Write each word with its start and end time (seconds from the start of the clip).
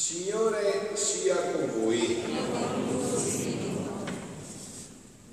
Signore 0.00 0.92
sia 0.94 1.36
con 1.52 1.70
voi. 1.78 2.22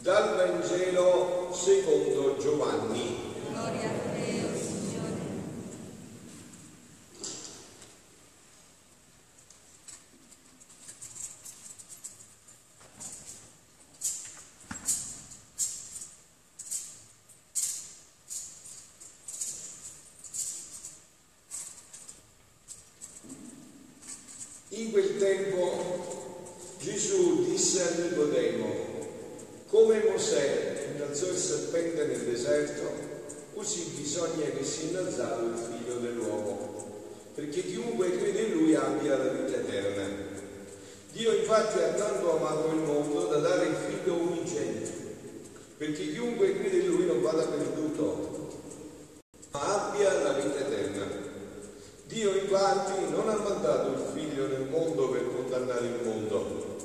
Dal 0.02 0.36
Vangelo 0.36 1.50
secondo 1.54 2.36
Giovanni. 2.38 3.16
Gloria 3.50 3.90
a 3.90 4.14
te, 4.14 4.67
Dio 52.18 52.34
infatti 52.34 53.12
non 53.12 53.30
ha 53.30 53.36
mandato 53.36 53.90
il 53.90 54.04
figlio 54.12 54.48
nel 54.48 54.68
mondo 54.72 55.10
per 55.10 55.24
condannare 55.36 55.86
il 55.86 56.00
mondo, 56.04 56.76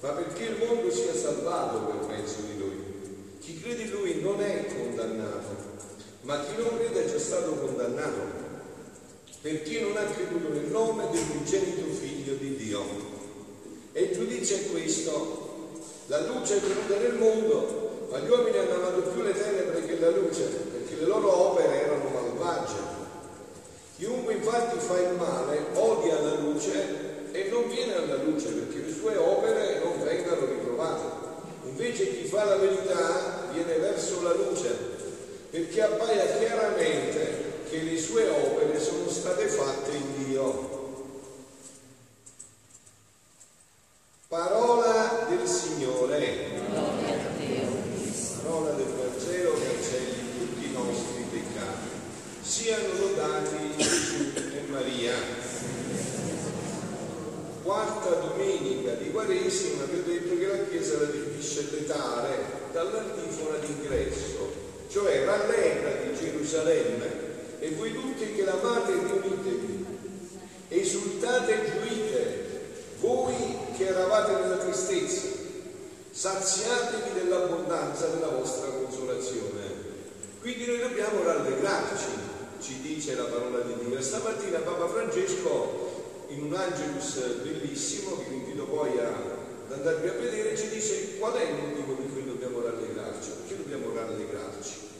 ma 0.00 0.08
perché 0.08 0.42
il 0.42 0.56
mondo 0.58 0.90
sia 0.90 1.14
salvato 1.14 1.86
per 1.86 2.08
mezzo 2.08 2.38
di 2.40 2.58
lui. 2.58 3.38
Chi 3.38 3.60
crede 3.60 3.82
in 3.82 3.90
lui 3.90 4.20
non 4.20 4.42
è 4.42 4.66
condannato, 4.66 5.54
ma 6.22 6.40
chi 6.40 6.60
non 6.60 6.78
crede 6.78 7.04
è 7.04 7.08
già 7.08 7.18
stato 7.20 7.52
condannato, 7.52 8.22
perché 9.40 9.82
non 9.82 9.96
ha 9.98 10.02
creduto 10.02 10.48
nel 10.52 10.66
nome 10.72 11.04
dell'unigenito 11.12 11.92
figlio 11.92 12.34
di 12.34 12.56
Dio. 12.56 12.82
E 13.92 14.02
il 14.02 14.16
giudizio 14.16 14.56
è 14.56 14.66
questo, 14.72 15.78
la 16.06 16.26
luce 16.26 16.56
è 16.56 16.60
venuta 16.60 16.96
nel 16.96 17.14
mondo, 17.14 18.08
ma 18.10 18.18
gli 18.18 18.28
uomini 18.28 18.58
hanno 18.58 18.74
amato 18.74 19.02
più 19.12 19.22
le 19.22 19.32
tenebre 19.32 19.86
che 19.86 20.00
la 20.00 20.10
luce, 20.10 20.42
perché 20.42 20.96
le 20.96 21.06
loro 21.06 21.52
opere 21.52 21.84
erano 21.84 22.08
malvagie. 22.08 23.01
Chiunque 23.96 24.34
infatti 24.34 24.78
fa 24.78 24.98
il 24.98 25.14
male 25.16 25.66
odia 25.74 26.20
la 26.20 26.34
luce 26.34 27.30
e 27.32 27.48
non 27.50 27.68
viene 27.68 27.94
alla 27.94 28.16
luce 28.16 28.48
perché 28.48 28.86
le 28.86 28.92
sue 28.92 29.16
opere 29.16 29.80
non 29.82 30.02
vengano 30.02 30.46
riprovate. 30.46 31.30
Invece 31.64 32.16
chi 32.16 32.24
fa 32.26 32.44
la 32.44 32.56
verità 32.56 33.48
viene 33.52 33.76
verso 33.76 34.22
la 34.22 34.34
luce 34.34 34.90
perché 35.50 35.82
appaia 35.82 36.38
chiaramente 36.38 37.64
che 37.68 37.82
le 37.82 37.98
sue 37.98 38.28
opere 38.28 38.80
sono 38.80 39.08
state 39.08 39.46
fatte 39.48 39.90
in 39.92 40.24
Dio. 40.24 40.80
Parola 44.28 45.26
del 45.28 45.46
Signore, 45.46 46.48
Gloria 46.70 47.14
a 47.14 47.36
te, 47.36 47.66
oh 47.66 47.82
Cristo. 47.92 48.40
parola 48.42 48.70
del 48.70 48.86
Vangelo 48.86 49.52
che 49.52 49.66
cancelli 49.66 50.38
tutti 50.38 50.64
i 50.64 50.72
nostri 50.72 51.22
peccati. 51.30 51.88
Siano 52.40 52.88
lodati 52.98 53.76
Gesù 53.76 54.32
e 54.34 54.70
Maria. 54.70 55.14
Quarta 57.62 58.08
domenica 58.08 58.92
di 58.94 59.10
Quaresima 59.32 59.84
vi 59.84 59.98
ho 59.98 60.02
detto 60.04 60.38
che 60.38 60.46
la 60.46 60.64
Chiesa 60.68 60.98
la 60.98 61.06
definisce 61.06 61.66
letare 61.70 62.36
dall'antifona 62.70 63.56
d'ingresso, 63.64 64.52
cioè 64.88 65.24
rallegrati 65.24 66.14
Gerusalemme 66.14 67.10
e 67.58 67.70
voi 67.70 67.94
tutti 67.94 68.34
che 68.34 68.44
l'amate 68.44 68.92
riunitevi, 68.92 69.86
esultate 70.68 71.52
e 71.52 71.70
gioite, 71.70 72.60
voi 73.00 73.34
che 73.74 73.86
eravate 73.86 74.32
nella 74.32 74.56
tristezza, 74.56 75.28
saziatevi 76.10 77.14
dell'abbondanza 77.14 78.08
della 78.08 78.28
vostra 78.28 78.66
consolazione. 78.66 79.60
Quindi 80.42 80.66
noi 80.66 80.78
dobbiamo 80.78 81.22
rallegrarci, 81.22 82.04
ci 82.60 82.80
dice 82.82 83.14
la 83.14 83.24
parola 83.24 83.60
di 83.60 83.82
Dio. 83.82 83.98
Stamattina 84.02 84.58
Papa 84.58 84.88
Francesco, 84.88 86.26
in 86.28 86.42
un 86.44 86.54
Angelus 86.54 87.16
bellissimo, 87.42 88.18
che 88.18 88.24
vi 88.28 88.34
invito 88.36 88.64
poi 88.64 88.98
a, 88.98 89.31
andarvi 89.74 90.08
a 90.08 90.12
vedere, 90.12 90.56
ci 90.56 90.68
dice 90.68 91.18
qual 91.18 91.34
è 91.34 91.42
il 91.42 91.54
motivo 91.54 91.94
per 91.94 92.12
cui 92.12 92.24
dobbiamo 92.24 92.60
rallegrarci. 92.60 93.30
Perché 93.30 93.56
dobbiamo 93.56 93.94
rallegrarci? 93.94 94.90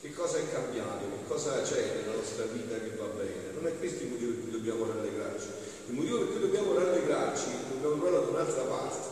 Che 0.00 0.12
cosa 0.14 0.38
è 0.38 0.52
cambiato? 0.52 1.04
Che 1.04 1.28
cosa 1.28 1.60
c'è 1.62 2.00
nella 2.00 2.16
nostra 2.16 2.44
vita 2.44 2.74
che 2.78 2.96
va 2.96 3.06
bene? 3.16 3.52
Non 3.54 3.66
è 3.66 3.78
questo 3.78 4.04
il 4.04 4.10
motivo 4.10 4.32
per 4.32 4.42
cui 4.42 4.50
dobbiamo 4.52 4.86
rallegrarci. 4.86 5.46
Il 5.88 5.94
motivo 5.94 6.18
per 6.18 6.28
cui 6.28 6.40
dobbiamo 6.40 6.74
rallegrarci, 6.74 7.44
dobbiamo 7.70 7.96
trovare 7.96 8.24
da 8.24 8.30
un'altra 8.30 8.62
parte, 8.62 9.08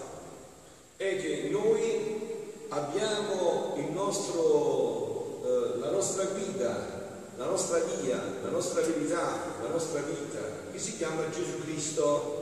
è 0.96 1.16
che 1.16 1.48
noi 1.50 2.26
abbiamo 2.68 3.58
nostro, 3.98 5.42
eh, 5.44 5.78
la 5.78 5.90
nostra 5.90 6.24
guida, 6.24 6.96
la 7.36 7.46
nostra 7.46 7.78
via, 7.78 8.22
la 8.42 8.50
nostra 8.50 8.80
verità, 8.80 9.56
la 9.60 9.68
nostra 9.68 10.00
vita, 10.00 10.38
che 10.72 10.78
si 10.78 10.96
chiama 10.96 11.28
Gesù 11.30 11.60
Cristo. 11.62 12.38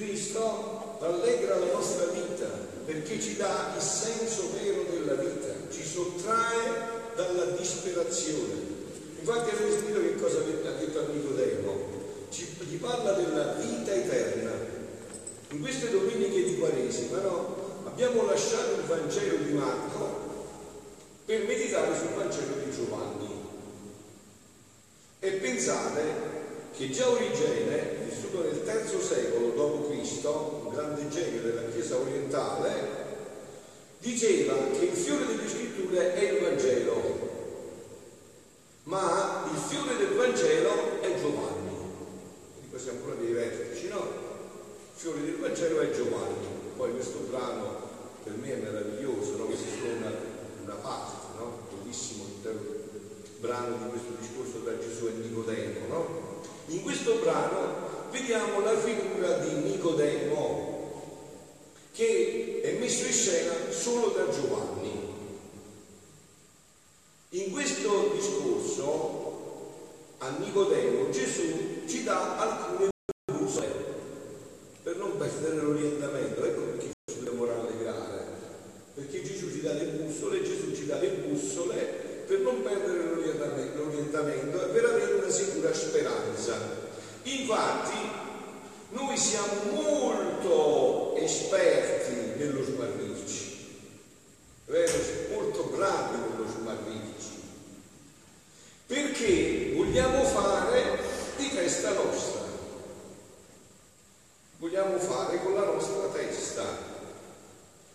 Cristo 0.00 0.96
rallegra 0.98 1.58
la 1.58 1.72
nostra 1.74 2.06
vita 2.06 2.46
perché 2.86 3.20
ci 3.20 3.36
dà 3.36 3.74
il 3.76 3.82
senso 3.82 4.50
vero 4.58 4.84
della 4.90 5.12
vita, 5.12 5.48
ci 5.70 5.84
sottrae 5.84 7.12
dalla 7.14 7.44
disperazione. 7.56 8.78
Infatti 9.18 9.54
avete 9.54 9.70
sentito 9.70 10.00
che 10.00 10.14
cosa 10.14 10.38
ha 10.38 10.78
detto 10.78 10.98
a 11.00 11.04
Nicodemo? 11.12 11.88
Ci, 12.30 12.48
gli 12.60 12.76
parla 12.76 13.12
della 13.12 13.52
vita 13.60 13.92
eterna. 13.92 14.52
In 15.50 15.60
queste 15.60 15.90
domeniche 15.90 16.44
di 16.44 16.56
Quaresima 16.56 17.20
no? 17.20 17.82
abbiamo 17.84 18.24
lasciato 18.24 18.76
il 18.80 18.86
Vangelo 18.86 19.36
di 19.44 19.52
Marco 19.52 20.28
per 21.26 21.44
meditare 21.44 21.94
sul 21.94 22.14
Vangelo 22.16 22.54
di 22.64 22.72
Giovanni. 22.72 23.28
E 25.18 25.30
pensate 25.32 26.02
che 26.74 26.88
già 26.88 27.06
Origene, 27.06 27.99
vissuto 28.10 28.42
nel 28.42 28.60
III 28.66 29.00
secolo 29.00 29.50
d.C., 29.50 30.24
un 30.24 30.74
grande 30.74 31.08
genio 31.08 31.42
della 31.42 31.70
Chiesa 31.70 31.96
orientale, 31.96 32.98
diceva 34.00 34.54
che 34.72 34.84
il 34.86 34.96
fiore 34.96 35.26
delle 35.26 35.48
scritture 35.48 36.14
è 36.14 36.32
il 36.32 36.40
Vangelo, 36.40 37.28
ma 38.84 39.48
il 39.52 39.58
fiore 39.58 39.96
del 39.96 40.14
Vangelo 40.14 41.00
è 41.00 41.14
Giovanni. 41.18 41.76
Quindi 42.52 42.68
questi 42.70 42.88
sono 42.88 43.00
ancora 43.00 43.20
dei 43.20 43.32
vertici, 43.32 43.88
no? 43.88 43.98
Il 44.02 45.00
fiore 45.00 45.22
del 45.22 45.36
Vangelo 45.36 45.80
è 45.80 45.90
Giovanni. 45.90 46.46
Poi 46.76 46.92
questo 46.92 47.18
brano 47.30 47.88
per 48.24 48.34
me 48.34 48.52
è 48.52 48.56
meraviglioso, 48.56 49.36
no? 49.36 49.44
Questa 49.44 49.66
è 49.66 49.92
una, 49.92 50.12
una 50.64 50.74
parte, 50.74 51.38
no? 51.38 51.58
Bellissimo 51.70 52.24
intero 52.24 52.78
brano 53.40 53.76
di 53.76 53.88
questo 53.88 54.12
discorso 54.18 54.62
tra 54.62 54.78
Gesù 54.78 55.06
e 55.06 55.12
Nicodemo, 55.12 55.86
no? 55.88 56.42
In 56.66 56.82
questo 56.82 57.14
brano 57.16 57.98
vediamo 58.10 58.60
la 58.60 58.76
figura 58.76 59.38
di 59.38 59.70
Nicodemo 59.70 60.68
che 61.92 62.60
è 62.62 62.78
messo 62.78 63.06
in 63.06 63.12
scena 63.12 63.52
solo 63.70 64.08
da 64.08 64.28
Giovanni. 64.28 65.08
In 67.30 67.52
questo 67.52 68.12
discorso 68.14 69.28
a 70.18 70.30
Nicodemo 70.38 71.10
Gesù 71.10 71.86
ci 71.86 72.02
dà 72.02 72.38
alcune 72.38 72.88
bussole 73.32 73.68
per 74.82 74.96
non 74.96 75.16
perdere 75.16 75.56
l'orientamento. 75.56 76.44
Ecco 76.44 76.60
perché 76.62 76.90
ci 77.06 77.14
dobbiamo 77.16 77.44
rallegrare. 77.44 78.38
Perché 78.94 79.22
Gesù 79.22 79.50
ci 79.50 79.60
dà 79.60 79.72
le 79.72 79.84
bussole, 79.84 80.42
Gesù 80.42 80.74
ci 80.74 80.86
dà 80.86 80.98
le 80.98 81.08
bussole 81.08 81.78
per 82.26 82.40
non 82.40 82.62
perdere 82.62 83.04
l'orientamento, 83.04 83.84
l'orientamento 83.84 84.62
e 84.64 84.68
per 84.68 84.84
avere 84.84 85.12
una 85.14 85.30
sicura 85.30 85.72
speranza. 85.72 86.79
Infatti, 87.22 87.98
noi 88.90 89.16
siamo 89.16 89.70
molto 89.72 91.14
esperti 91.16 92.38
nello 92.38 92.64
smarrirci, 92.64 93.76
vero? 94.66 94.98
molto 95.32 95.62
bravi 95.64 96.16
nello 96.18 96.50
smarrirci, 96.50 97.42
perché 98.86 99.72
vogliamo 99.76 100.24
fare 100.24 100.98
di 101.36 101.54
testa 101.54 101.92
nostra, 101.92 102.40
vogliamo 104.58 104.98
fare 104.98 105.40
con 105.42 105.54
la 105.54 105.64
nostra 105.66 106.06
testa, 106.12 106.64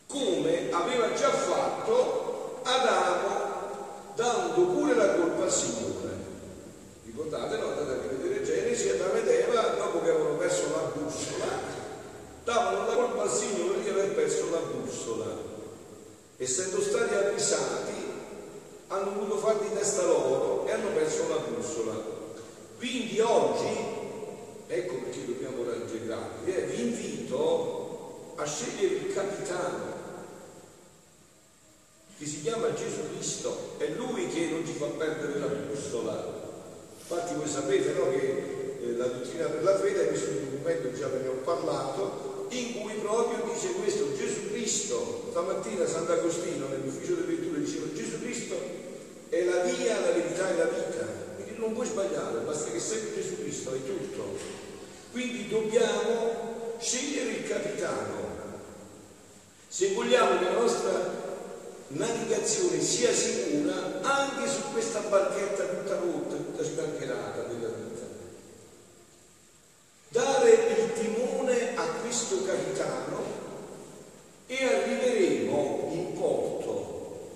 come 0.07 0.71
aveva 0.71 1.13
già 1.13 1.31
fatto 1.31 2.61
Adamo 2.63 3.43
dando 4.15 4.65
pure 4.67 4.95
la 4.95 5.13
colpa 5.15 5.43
al 5.43 5.51
Signore. 5.51 5.93
Ricordate, 7.03 7.57
no? 7.57 7.67
Andate 7.67 7.91
a 7.91 8.09
rivedere 8.09 8.43
Genesi, 8.43 8.89
Adamo 8.89 9.13
ed 9.13 9.27
Eva, 9.27 9.61
dopo 9.61 10.01
che 10.01 10.09
avevano 10.09 10.37
perso 10.37 10.69
la 10.71 10.89
bussola. 10.93 11.65
Essendo 16.37 16.81
stati 16.81 17.13
avvisati, 17.13 17.93
hanno 18.87 19.11
voluto 19.13 19.37
far 19.37 19.57
di 19.57 19.73
testa 19.73 20.03
loro 20.05 20.65
e 20.67 20.71
hanno 20.71 20.89
perso 20.89 21.27
la 21.29 21.37
bussola. 21.37 21.93
Quindi 22.77 23.19
oggi, 23.21 23.75
ecco 24.67 24.95
perché 24.95 25.25
dobbiamo 25.25 25.63
raggegrarvi, 25.63 26.53
eh, 26.53 26.61
vi 26.65 26.81
invito 26.81 28.33
a 28.35 28.45
scegliere 28.45 28.95
il 28.95 29.13
capitano 29.13 29.93
che 32.17 32.25
si 32.25 32.41
chiama 32.41 32.73
Gesù 32.73 33.09
Cristo, 33.13 33.75
è 33.77 33.87
Lui 33.89 34.27
che 34.27 34.47
non 34.47 34.65
ci 34.65 34.73
fa 34.73 34.85
perdere 34.85 35.39
la 35.39 35.47
bussola. 35.47 36.33
Infatti 36.99 37.33
voi 37.33 37.44
sapete 37.55 37.93
no, 37.93 38.09
che 38.11 38.79
eh, 38.81 38.97
la 38.97 39.05
dottrina 39.05 39.45
per 39.45 39.63
la 39.63 39.77
fede 39.77 40.03
è 40.03 40.07
questo 40.07 40.31
documento, 40.31 40.91
già 40.93 41.07
ve 41.07 41.19
ne 41.19 41.27
ho 41.29 41.39
parlato, 41.43 42.47
in 42.49 42.81
cui 42.81 42.93
proprio 42.95 43.49
dice 43.53 43.71
questo 43.73 44.13
Gesù 44.17 44.49
Cristo, 44.51 45.27
stamattina 45.29 45.85
Sant'Agostino 45.85 46.67
nell'ufficio 46.67 47.15
delle 47.15 47.39
letture 47.39 47.59
diceva 47.61 47.85
Gesù 47.93 48.19
Cristo 48.19 48.55
è 49.29 49.43
la 49.43 49.63
via, 49.63 49.99
la 49.99 50.11
verità 50.11 50.49
e 50.49 50.57
la 50.57 50.65
vita, 50.65 51.05
quindi 51.35 51.57
non 51.57 51.73
puoi 51.73 51.87
sbagliare, 51.87 52.39
basta 52.39 52.71
che 52.71 52.79
segui 52.79 53.13
Gesù 53.15 53.39
Cristo, 53.39 53.73
è 53.73 53.85
tutto. 53.85 54.37
Quindi 55.11 55.47
dobbiamo 55.47 56.75
scegliere 56.79 57.31
il 57.31 57.47
capitano. 57.47 58.33
Se 59.67 59.93
vogliamo 59.93 60.39
che 60.39 60.43
la 60.43 60.59
nostra 60.59 61.23
navigazione 61.87 62.81
sia 62.81 63.13
sicura 63.13 64.01
anche 64.01 64.47
su 64.47 64.61
questa 64.71 64.99
barchetta 64.99 65.63
tutta 65.63 65.95
rotta, 65.95 66.34
tutta 66.55 66.63
sbancherata 66.63 67.41
della 67.43 67.67
vita. 67.67 68.05
Dare 70.07 70.51
il 70.51 70.93
timone 70.93 71.75
a 71.75 71.85
questo 72.01 72.43
capitano 72.45 73.23
e 74.47 74.63
arriveremo 74.63 75.89
in 75.91 76.13
porto. 76.13 77.33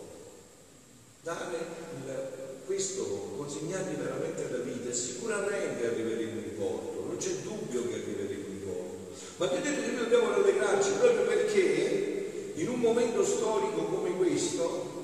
Dare 1.22 1.58
il, 1.58 2.64
questo, 2.66 3.34
consegnargli 3.36 3.96
veramente 3.96 4.50
la 4.50 4.64
vita 4.64 4.94
sicuramente 4.94 5.86
arriveremo 5.86 6.40
in 6.40 6.58
porto, 6.58 7.04
non 7.06 7.18
c'è 7.18 7.32
dubbio 7.44 7.88
che 7.90 7.96
arriveremo 7.96 8.48
in 8.48 8.62
porto. 8.64 9.20
Ma 9.36 9.48
detto 9.48 9.70
che 9.70 9.88
noi 9.88 9.98
dobbiamo 9.98 10.30
rallegrarci 10.30 10.92
proprio 10.92 11.26
perché 11.26 12.54
in 12.56 12.70
un 12.70 12.80
momento 12.80 13.26
storico 13.26 13.84
come 13.84 14.16
questo, 14.16 14.98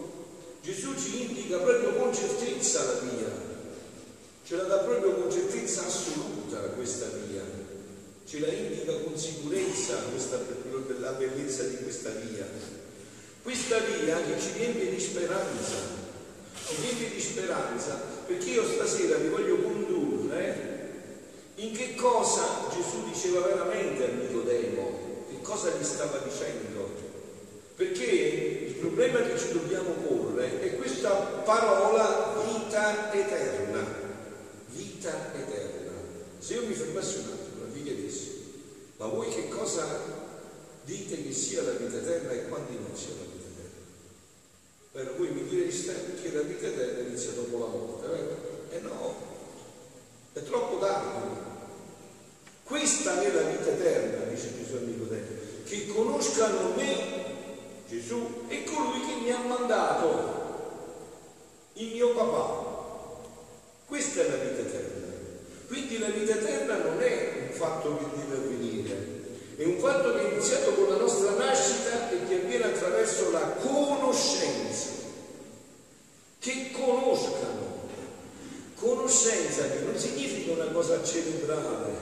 Gesù 0.62 0.96
ci 0.96 1.28
indica 1.28 1.58
proprio 1.58 1.96
con 1.96 2.14
certezza 2.14 2.84
la 2.84 3.00
via, 3.00 3.55
ce 4.46 4.56
la 4.58 4.64
dà 4.64 4.78
proprio 4.78 5.14
con 5.16 5.32
certezza 5.32 5.84
assoluta 5.84 6.60
questa 6.76 7.08
via, 7.26 7.42
ce 8.28 8.40
la 8.40 8.48
indica 8.48 8.94
con 9.00 9.18
sicurezza 9.18 9.96
questa, 10.12 10.40
la 11.00 11.12
bellezza 11.14 11.64
di 11.64 11.78
questa 11.78 12.12
via. 12.12 12.46
Questa 13.42 13.78
via 13.80 14.22
che 14.22 14.40
ci 14.40 14.52
riempie 14.58 14.90
di 14.92 15.00
speranza, 15.00 15.76
ci 16.68 16.76
riempie 16.80 17.10
di 17.10 17.20
speranza, 17.20 18.00
perché 18.28 18.52
io 18.52 18.64
stasera 18.66 19.18
vi 19.18 19.30
voglio 19.30 19.58
condurre 19.58 20.74
in 21.56 21.76
che 21.76 21.96
cosa 21.96 22.68
Gesù 22.72 23.04
diceva 23.12 23.42
veramente 23.48 24.04
a 24.04 24.08
Nicodemo, 24.10 25.26
che 25.30 25.42
cosa 25.42 25.72
gli 25.72 25.84
stava 25.84 26.20
dicendo 26.20 27.06
perché 27.76 28.06
il 28.06 28.74
problema 28.76 29.20
che 29.20 29.38
ci 29.38 29.52
dobbiamo 29.52 29.90
porre 30.08 30.62
è 30.62 30.76
questa 30.78 31.10
parola 31.10 32.42
vita 32.46 33.12
eterna. 33.12 33.65
Vita 34.76 35.34
eterna. 35.34 35.92
Se 36.40 36.54
io 36.54 36.66
mi 36.66 36.74
fermassi 36.74 37.20
un 37.20 37.32
attimo 37.32 37.66
e 37.66 37.70
vi 37.72 37.84
chiedessi, 37.84 38.44
ma 38.98 39.08
voi 39.08 39.30
che 39.30 39.48
cosa 39.48 39.86
dite 40.84 41.24
che 41.24 41.34
sia 41.34 41.64
la 41.64 41.72
vita 41.72 41.98
eterna 41.98 42.32
e 42.32 42.48
quando 42.48 42.72
inizia 42.72 43.14
la 43.18 43.26
vita 43.32 43.48
eterna? 43.48 43.84
Per 44.92 45.16
voi 45.18 45.30
mi 45.30 45.48
direste 45.48 45.94
che 46.22 46.32
la 46.32 46.42
vita 46.42 46.68
eterna 46.68 47.08
inizia 47.08 47.32
dopo 47.32 47.58
la 47.58 47.66
morte, 47.66 48.08
vero? 48.08 48.38
E 48.70 48.80
no, 48.80 49.16
è 50.34 50.44
troppo 50.44 50.78
tardi. 50.80 51.54
Questa 52.64 53.22
è 53.22 53.32
la 53.32 53.42
vita 53.44 53.70
eterna, 53.70 54.26
dice 54.26 54.52
Gesù 54.58 54.76
a 54.76 54.80
Nicodemo, 54.80 55.28
che 55.64 55.88
conoscano 55.88 56.74
me 56.76 57.16
Gesù 57.88 58.48
è 58.48 58.64
colui 58.64 59.06
che 59.06 59.22
mi 59.22 59.32
ha 59.32 59.40
mandato, 59.40 60.34
il 61.74 61.94
mio 61.94 62.14
papà. 62.16 62.65
Questa 63.86 64.22
è 64.22 64.30
la 64.30 64.36
vita 64.36 64.62
eterna. 64.62 65.14
Quindi 65.68 65.98
la 66.00 66.10
vita 66.10 66.34
eterna 66.36 66.78
non 66.78 67.02
è 67.02 67.48
un 67.50 67.56
fatto 67.56 67.98
che 67.98 68.06
deve 68.16 68.36
avvenire, 68.36 69.24
è 69.58 69.64
un 69.64 69.78
fatto 69.80 70.14
che 70.14 70.22
è 70.22 70.32
iniziato 70.34 70.74
con 70.74 70.90
la 70.90 70.98
nostra 70.98 71.32
nascita 71.32 72.10
e 72.12 72.28
che 72.28 72.36
avviene 72.36 72.66
attraverso 72.66 73.32
la 73.32 73.56
conoscenza. 73.62 74.90
Che 76.40 76.72
conoscano. 76.72 77.74
Conoscenza 78.76 79.70
che 79.70 79.80
non 79.80 79.98
significa 79.98 80.52
una 80.52 80.72
cosa 80.72 81.04
cerebrale, 81.04 81.94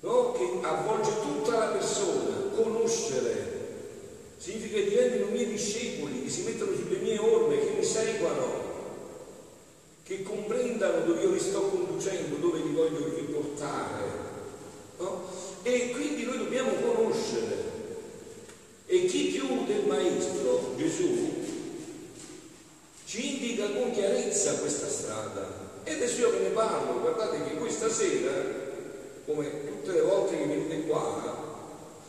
no? 0.00 0.32
che 0.32 0.66
avvolge 0.66 1.10
tutta 1.20 1.58
la 1.58 1.66
persona, 1.66 2.50
conoscere 2.54 3.52
significa 4.42 4.78
che 4.78 4.88
diventino 4.88 5.26
miei 5.26 5.46
discepoli, 5.46 6.24
che 6.24 6.30
si 6.30 6.42
mettono 6.42 6.74
sulle 6.74 6.96
mie 6.96 7.16
orme, 7.16 7.60
che 7.60 7.74
mi 7.78 7.84
seguano, 7.84 8.72
che 10.12 10.22
comprendano 10.22 11.06
dove 11.06 11.22
io 11.22 11.30
li 11.30 11.40
sto 11.40 11.60
conducendo, 11.62 12.36
dove 12.36 12.58
li 12.58 12.74
voglio 12.74 13.14
riportare. 13.14 14.20
No? 14.98 15.24
E 15.62 15.90
quindi 15.92 16.24
noi 16.24 16.36
dobbiamo 16.36 16.72
conoscere. 16.74 17.70
E 18.84 19.06
chi 19.06 19.28
più 19.28 19.64
del 19.64 19.86
Maestro, 19.86 20.74
Gesù, 20.76 21.30
ci 23.06 23.36
indica 23.36 23.70
con 23.70 23.90
chiarezza 23.92 24.58
questa 24.58 24.88
strada. 24.88 25.70
E 25.84 25.92
adesso 25.94 26.20
io 26.20 26.30
ve 26.30 26.40
ne 26.40 26.48
parlo, 26.50 27.00
guardate 27.00 27.42
che 27.44 27.56
questa 27.56 27.88
sera, 27.88 28.32
come 29.24 29.66
tutte 29.66 29.92
le 29.92 30.02
volte 30.02 30.36
che 30.36 30.44
venite 30.44 30.82
qua, 30.82 31.50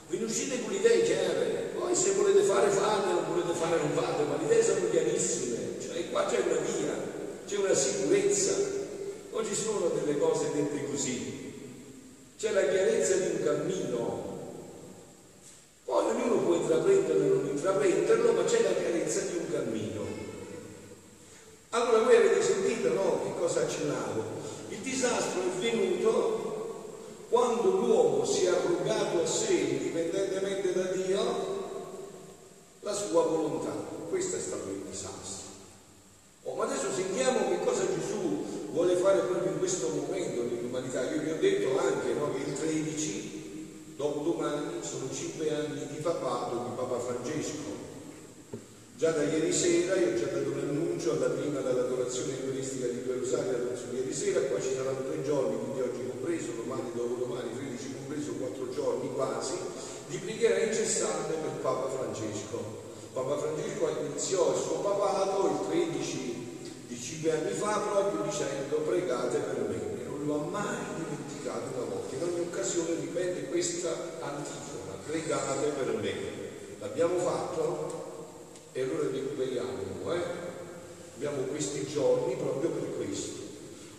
ve 0.10 0.18
ne 0.18 0.24
uscite 0.26 0.62
con 0.62 0.74
idee 0.74 1.04
chiare, 1.04 1.72
poi 1.74 1.96
se 1.96 2.12
volete 2.12 2.42
fare 2.42 2.70
fate, 2.70 3.14
non 3.14 3.26
volete 3.30 3.58
fare 3.58 3.78
non 3.78 3.92
fate, 3.92 4.24
ma 4.24 4.38
le 4.38 4.46
idee 4.46 4.64
sono 4.64 4.90
chiarissime, 4.92 5.58
cioè 5.82 6.10
qua 6.12 6.26
c'è 6.26 6.40
una 6.46 6.60
via, 6.60 7.03
c'è 7.54 7.60
una 7.60 7.76
sicurezza, 7.76 8.56
non 9.32 9.46
ci 9.46 9.54
sono 9.54 9.90
delle 9.90 10.18
cose 10.18 10.50
dette 10.56 10.90
così, 10.90 11.54
c'è 12.36 12.52
la 12.52 12.64
chiarezza 12.64 13.16
di 13.18 13.36
un 13.36 13.44
cammino. 13.44 14.32
Poi 15.86 16.06
ognuno 16.06 16.38
può 16.38 16.56
intraprenderlo 16.56 17.24
o 17.24 17.38
non 17.38 17.50
intraprenderlo, 17.50 18.32
ma 18.32 18.44
c'è 18.46 18.64
la 18.64 18.74
chiarezza 18.74 19.20
di 19.20 19.38
un 19.38 19.52
cammino. 19.52 20.02
Allora 21.70 22.02
voi 22.02 22.16
avete 22.16 22.42
sentito, 22.42 22.92
no? 22.92 23.22
Che 23.24 23.40
cosa 23.40 23.62
accennavo? 23.62 24.24
Il 24.70 24.80
disastro 24.80 25.42
è 25.42 25.60
venuto 25.60 27.28
quando 27.30 27.70
l'uomo 27.70 28.26
si 28.26 28.46
è 28.46 28.48
arrogato 28.48 29.22
a 29.22 29.28
sé, 29.28 29.54
indipendentemente 29.54 30.74
da 30.74 30.86
Dio, 30.86 31.20
la 32.80 32.94
sua 32.94 33.22
volontà. 33.22 33.74
Questo 34.10 34.38
è 34.38 34.40
stato 34.40 34.70
il 34.70 34.82
disastro. 34.90 35.44
Oh, 36.46 36.56
ma 36.56 36.66
adesso 36.66 36.92
sentiamo 36.94 37.48
che 37.48 37.64
cosa 37.64 37.88
Gesù 37.88 38.44
vuole 38.72 38.96
fare 38.98 39.20
proprio 39.20 39.52
in 39.52 39.53
questo 39.64 39.88
momento 39.96 40.44
dell'umanità. 40.44 41.10
Io 41.10 41.22
vi 41.22 41.30
ho 41.32 41.40
detto 41.40 41.80
anche 41.80 42.12
no, 42.20 42.34
che 42.36 42.50
il 42.50 42.54
13, 42.54 43.96
dopo 43.96 44.20
domani, 44.20 44.84
sono 44.84 45.08
cinque 45.10 45.56
anni 45.56 45.88
di 45.88 46.02
papato 46.02 46.68
di 46.68 46.76
Papa 46.76 47.00
Francesco. 47.00 47.72
Già 48.98 49.12
da 49.12 49.24
ieri 49.24 49.54
sera, 49.54 49.96
io 49.96 50.12
ho 50.12 50.20
già 50.20 50.26
dato 50.26 50.50
l'annuncio 50.54 51.14
alla 51.14 51.30
prima 51.30 51.62
dell'adorazione 51.62 52.44
eucaristica 52.44 52.88
di 52.88 53.04
due 53.04 53.20
rosari, 53.20 53.52
l'adorazione 53.52 54.00
ieri 54.00 54.14
sera, 54.14 54.42
qua 54.42 54.60
ci 54.60 54.74
saranno 54.76 55.08
tre 55.08 55.24
giorni, 55.24 55.56
quindi 55.56 55.80
oggi 55.80 56.10
compreso, 56.12 56.52
domani, 56.58 56.92
dopo 56.94 57.24
domani, 57.24 57.56
13 57.56 57.94
compreso, 57.96 58.32
quattro 58.34 58.70
giorni 58.70 59.14
quasi, 59.14 59.56
di 60.08 60.18
preghiera 60.18 60.60
incessante 60.60 61.36
per 61.40 61.52
Papa 61.62 61.88
Francesco. 61.88 62.82
Papa 63.14 63.38
Francesco 63.38 63.96
iniziò 64.04 64.52
il 64.52 64.60
suo 64.60 64.80
papato 64.80 65.48
il 65.48 65.68
13 65.70 66.43
di 66.88 67.00
5 67.00 67.32
anni 67.32 67.52
fa 67.52 67.80
proprio 67.80 68.24
dicendo 68.24 68.78
pregate 68.78 69.38
per 69.38 69.68
me 69.70 69.94
non 70.24 70.26
lo 70.26 70.36
ha 70.36 70.50
mai 70.50 70.78
dimenticato 70.96 71.76
una 71.76 71.86
volta. 71.86 72.16
In 72.16 72.24
ogni 72.24 72.40
occasione 72.40 72.96
ripete 73.00 73.50
questa 73.50 74.18
antifona, 74.22 74.96
pregate 75.06 75.68
per 75.70 75.94
me. 75.96 76.14
L'abbiamo 76.80 77.20
fatto 77.20 78.02
e 78.72 78.82
allora 78.82 79.10
recuperiamo, 79.10 80.14
eh? 80.14 80.22
Abbiamo 81.16 81.44
questi 81.44 81.86
giorni 81.86 82.36
proprio 82.36 82.70
per 82.70 82.96
questo. 82.96 83.42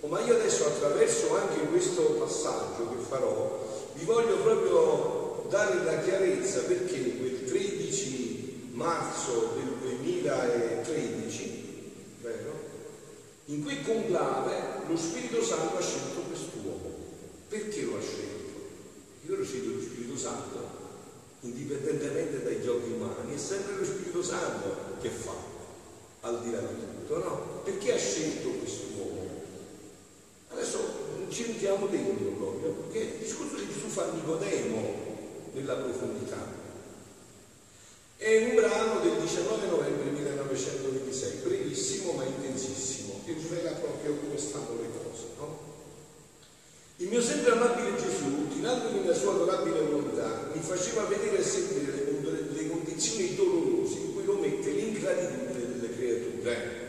Oh, 0.00 0.08
ma 0.08 0.20
io 0.20 0.34
adesso 0.34 0.66
attraverso 0.66 1.36
anche 1.36 1.60
questo 1.66 2.02
passaggio 2.02 2.90
che 2.90 3.02
farò 3.08 3.62
vi 3.94 4.04
voglio 4.04 4.36
proprio 4.38 5.46
dare 5.48 5.84
la 5.84 6.00
chiarezza 6.00 6.62
perché 6.62 7.16
quel 7.16 7.44
13 7.44 8.70
marzo 8.72 9.52
del 9.54 9.72
2013, 9.80 11.62
vero? 12.20 12.63
In 13.46 13.62
quel 13.62 13.84
conclave 13.84 14.86
lo 14.88 14.96
Spirito 14.96 15.42
Santo 15.42 15.76
ha 15.76 15.82
scelto 15.82 16.20
quest'uomo. 16.20 16.92
Perché 17.48 17.82
lo 17.82 17.96
ha 17.98 18.00
scelto? 18.00 18.52
Io 19.26 19.36
lo 19.36 19.44
scelto 19.44 19.70
lo 19.70 19.80
Spirito 19.80 20.16
Santo 20.16 20.82
indipendentemente 21.44 22.42
dai 22.42 22.62
giochi 22.62 22.90
umani, 22.90 23.34
è 23.34 23.38
sempre 23.38 23.76
lo 23.76 23.84
Spirito 23.84 24.22
Santo 24.22 24.96
che 25.00 25.10
fa, 25.10 25.34
al 26.20 26.42
di 26.42 26.50
là 26.50 26.60
di 26.60 26.80
tutto, 26.80 27.18
no? 27.18 27.60
Perché 27.64 27.92
ha 27.92 27.98
scelto 27.98 28.48
questo 28.48 28.86
uomo? 28.96 29.28
Adesso 30.48 30.78
ci 31.28 31.44
mettiamo 31.48 31.86
dentro 31.86 32.28
proprio, 32.30 32.70
perché 32.70 32.98
il 32.98 33.18
discorso 33.18 33.56
di 33.56 33.66
Gesù 33.66 33.88
fa 33.88 34.10
Nicodemo 34.12 35.52
nella 35.52 35.74
profondità. 35.74 36.62
È 38.16 38.36
un 38.38 38.54
brano 38.54 39.00
del 39.00 39.20
19 39.20 39.66
novembre 39.66 40.10
1926, 40.10 41.40
brevissimo 41.42 42.12
ma 42.12 42.24
intensissimo, 42.24 42.53
che 43.24 43.32
rivela 43.32 43.70
proprio 43.72 44.16
come 44.16 44.38
stanno 44.38 44.78
le 44.80 44.88
cose, 44.92 45.24
no? 45.38 45.72
Il 46.96 47.08
mio 47.08 47.20
sempre 47.20 47.52
amabile 47.52 47.96
Gesù, 47.96 48.48
tirandomi 48.52 49.00
nella 49.00 49.14
sua 49.14 49.32
adorabile 49.32 49.80
volontà, 49.80 50.48
mi 50.52 50.60
faceva 50.60 51.04
vedere 51.04 51.38
e 51.38 51.42
sentire 51.42 51.92
le, 51.92 52.48
le 52.52 52.68
condizioni 52.68 53.34
dolorose 53.34 53.98
in 53.98 54.14
cui 54.14 54.24
lo 54.24 54.38
mette 54.38 54.70
l'ingratitudine 54.70 55.66
delle 55.72 55.94
creature. 55.96 56.82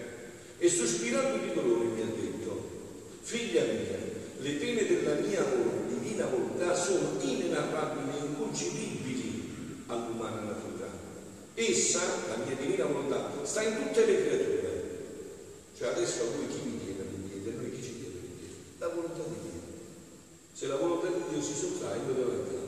E 0.59 0.69
sospirando 0.69 1.43
di 1.43 1.53
dolore 1.53 1.85
mi 1.85 2.01
ha 2.01 2.05
detto, 2.05 2.69
figlia 3.21 3.63
mia, 3.63 3.97
le 4.37 4.51
pene 4.51 4.85
della 4.85 5.15
mia 5.15 5.43
divina 5.87 6.25
volontà 6.27 6.75
sono 6.75 7.17
inenarrabili 7.19 8.17
e 8.17 8.25
inconcepibili 8.25 9.83
all'umana 9.87 10.41
natura. 10.41 10.87
Essa, 11.55 12.01
la 12.27 12.43
mia 12.45 12.55
divina 12.55 12.85
volontà, 12.85 13.31
sta 13.43 13.63
in 13.63 13.75
tutte 13.75 14.05
le 14.05 14.25
creature. 14.27 14.54
Cioè 15.77 15.89
adesso 15.89 16.21
a 16.21 16.25
voi 16.37 16.47
chi 16.47 16.69
mi 16.69 16.79
chiede 16.79 17.03
di 17.09 17.29
chiedere, 17.29 17.55
noi 17.57 17.71
chi 17.71 17.83
ci 17.83 17.95
chiede 17.99 18.19
di 18.21 18.31
chiedere? 18.39 18.61
La 18.77 18.87
volontà 18.87 19.23
di 19.27 19.35
Dio. 19.43 19.61
Se 20.53 20.67
la 20.67 20.77
volontà 20.77 21.07
di 21.07 21.23
Dio 21.29 21.41
si 21.41 21.53
sottrae, 21.53 21.97
io 21.97 22.13
devo 22.13 22.31
entrare 22.31 22.65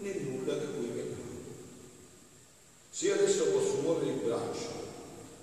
nel 0.00 0.22
nulla 0.22 0.54
da 0.54 0.64
cui 0.64 0.86
veniamo. 0.86 1.14
Se 2.88 3.12
adesso 3.12 3.44
posso 3.48 3.74
muovere 3.82 4.10
il 4.10 4.20
braccio, 4.24 4.70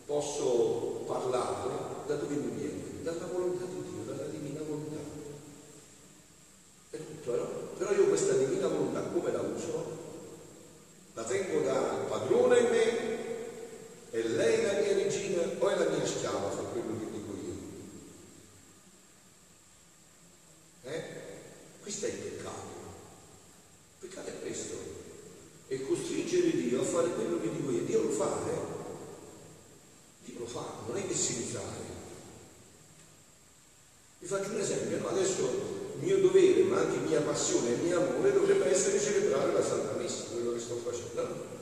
posso 0.07 1.03
parlare, 1.05 1.69
da 2.07 2.15
dove 2.15 2.33
mi 2.33 2.49
viene? 2.57 3.03
Dalla 3.03 3.27
volontà 3.27 3.65
di 3.65 3.83
Dio, 3.83 4.11
dalla 4.11 4.27
divina 4.29 4.61
volontà. 4.67 4.97
È 6.89 6.97
tutto, 6.97 7.35
no? 7.35 7.47
Però 7.77 7.91
io 7.91 8.07
questa 8.07 8.33
divina 8.33 8.67
volontà 8.67 9.01
come 9.01 9.31
la 9.31 9.41
uso? 9.41 10.01
La 11.13 11.23
tengo 11.25 11.61
da 11.61 11.79
padrone 12.09 12.57
in 12.57 12.69
me? 12.69 13.13
È 14.13 14.21
lei 14.21 14.61
la 14.61 14.73
mia 14.73 14.93
regina 14.93 15.41
o 15.57 15.69
è 15.69 15.75
la 15.75 15.89
mia 15.89 16.05
schiava, 16.05 16.51
fa 16.51 16.61
quello 16.61 16.99
che 16.99 17.05
dico 17.09 17.31
io? 17.33 17.53
Eh? 20.83 21.03
Questo 21.81 22.05
è 22.05 22.09
il 22.09 22.15
peccato. 22.17 22.67
Il 24.01 24.07
peccato 24.07 24.29
è 24.29 24.39
questo. 24.39 24.75
È 25.65 25.81
costringere 25.81 26.51
Dio 26.51 26.81
a 26.81 26.83
fare 26.83 27.09
quello 27.09 27.41
che 27.41 27.49
dico 27.49 27.71
io. 27.71 27.81
Dio 27.85 28.03
lo 28.03 28.11
fa, 28.11 28.39
eh? 28.47 28.81
Dio 30.25 30.39
lo 30.39 30.45
fa, 30.45 30.63
non 30.85 30.95
è 30.95 31.07
che 31.07 31.15
si 31.15 31.33
ritrae. 31.33 31.91
Vi 34.19 34.27
faccio 34.27 34.51
un 34.51 34.59
esempio, 34.59 34.99
no? 34.99 35.07
adesso 35.07 35.41
il 35.97 36.05
mio 36.05 36.19
dovere, 36.19 36.61
ma 36.65 36.81
anche 36.81 36.97
mia 36.97 37.21
passione 37.21 37.73
e 37.73 37.77
mio 37.77 37.97
amore 37.99 38.31
dovrebbe 38.31 38.69
essere 38.69 38.99
celebrare 38.99 39.53
la 39.53 39.63
Santa 39.63 39.93
Messa, 39.93 40.25
quello 40.31 40.53
che 40.53 40.59
sto 40.59 40.75
facendo. 40.75 41.21
No? 41.23 41.61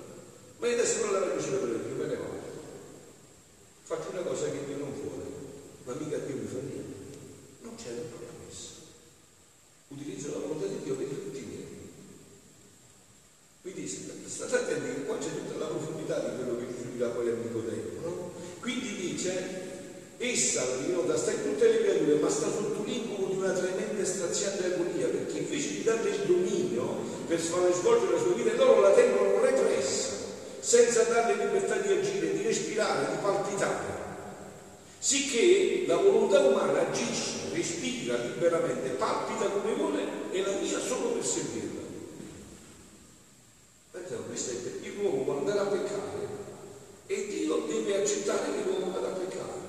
Adesso 0.61 1.05
non 1.05 1.13
la 1.13 1.19
voglio 1.19 1.41
celebrare 1.41 1.77
più, 1.79 1.95
me 1.95 2.05
ne 2.05 2.15
vado. 2.15 2.39
Faccio 3.83 4.09
una 4.11 4.21
cosa 4.21 4.45
che 4.45 4.65
Dio 4.65 4.77
non 4.77 4.93
vuole, 4.93 5.25
ma 5.83 5.93
mica 5.93 6.17
Dio 6.17 6.35
mi 6.35 6.47
fa 6.47 6.59
niente. 6.59 7.17
Non 7.61 7.75
c'è 7.75 7.89
il 7.89 8.05
problema 8.09 8.31
utilizzo 9.91 10.31
la 10.31 10.39
volontà 10.39 10.67
di 10.67 10.83
Dio 10.83 10.95
per 10.95 11.07
tutti 11.07 11.37
i 11.37 11.45
miei. 11.45 11.67
Quindi 13.61 13.87
state 13.87 14.55
attenti 14.55 14.93
che 14.93 15.03
qua 15.03 15.17
c'è 15.17 15.29
tutta 15.29 15.59
la 15.59 15.65
profondità 15.65 16.19
di 16.19 16.35
quello 16.35 16.57
che 16.57 16.65
dirà 16.93 17.09
poi 17.09 17.29
a 17.29 17.33
Nicodemo. 17.33 17.99
No? 18.01 18.31
Quindi 18.59 18.95
dice, 18.95 20.15
essa, 20.17 20.63
la 20.65 20.77
divinità, 20.77 21.17
sta 21.17 21.31
in 21.31 21.43
tutte 21.43 21.69
le 21.69 21.77
creature, 21.81 22.15
ma 22.15 22.29
sta 22.29 22.49
sotto 22.49 22.83
l'incubo 22.83 23.27
di 23.27 23.37
una 23.37 23.51
tremenda 23.51 24.03
straziante 24.05 24.73
agonia, 24.73 25.07
perché 25.07 25.39
invece 25.39 25.69
di 25.71 25.83
darle 25.83 26.09
il 26.09 26.21
dominio 26.25 27.19
per 27.27 27.39
svolgere 27.39 28.13
la 28.13 28.19
sua 28.19 28.33
vita, 28.33 28.55
loro 28.55 28.81
la 28.81 28.93
tengono 28.93 29.10
senza 30.71 31.03
darle 31.03 31.35
libertà 31.35 31.75
di 31.75 31.91
agire, 31.91 32.31
di 32.31 32.43
respirare, 32.43 33.11
di 33.11 33.21
palpitare. 33.21 33.99
Sicché 34.99 35.83
la 35.85 35.97
volontà 35.97 36.39
umana 36.39 36.87
agisce 36.87 37.51
respira 37.51 38.15
liberamente, 38.15 38.91
palpita 38.91 39.49
come 39.49 39.73
vuole 39.73 40.03
e 40.31 40.41
la 40.41 40.53
mia 40.61 40.79
solo 40.79 41.09
per 41.09 41.25
servirla. 41.25 41.81
Perché 43.91 44.15
questo 44.15 44.51
è 44.51 44.55
perché 44.55 44.93
l'uomo 44.95 45.23
può 45.23 45.37
andare 45.39 45.59
a 45.59 45.65
peccare 45.65 46.27
e 47.07 47.27
Dio 47.27 47.65
deve 47.67 48.03
accettare 48.03 48.53
che 48.53 48.63
l'uomo 48.63 48.93
vada 48.93 49.07
a 49.07 49.11
peccare. 49.11 49.59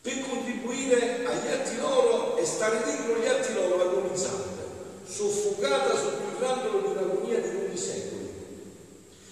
Per 0.00 0.26
contribuire 0.26 1.26
agli 1.26 1.48
atti 1.48 1.76
loro 1.76 2.38
e 2.38 2.46
stare 2.46 2.82
dentro 2.82 3.18
gli 3.18 3.26
atti 3.26 3.52
loro 3.52 3.82
agonizzante, 3.82 4.62
soffocata 5.06 5.94
sotto 5.94 6.28
il 6.28 6.36
randolo 6.38 6.80
di 6.80 6.86
un'agonia 6.86 7.40
di 7.40 7.52
lunghi 7.52 7.76
secoli. 7.76 8.30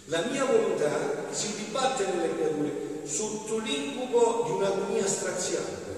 La 0.08 0.22
mia 0.30 0.44
volontà 0.44 1.32
si 1.32 1.52
dibatte 1.56 2.06
nelle 2.06 2.32
creature 2.36 3.00
sotto 3.04 3.58
l'incubo 3.58 4.44
di 4.46 4.52
un'agonia 4.52 5.04
straziante 5.04 5.94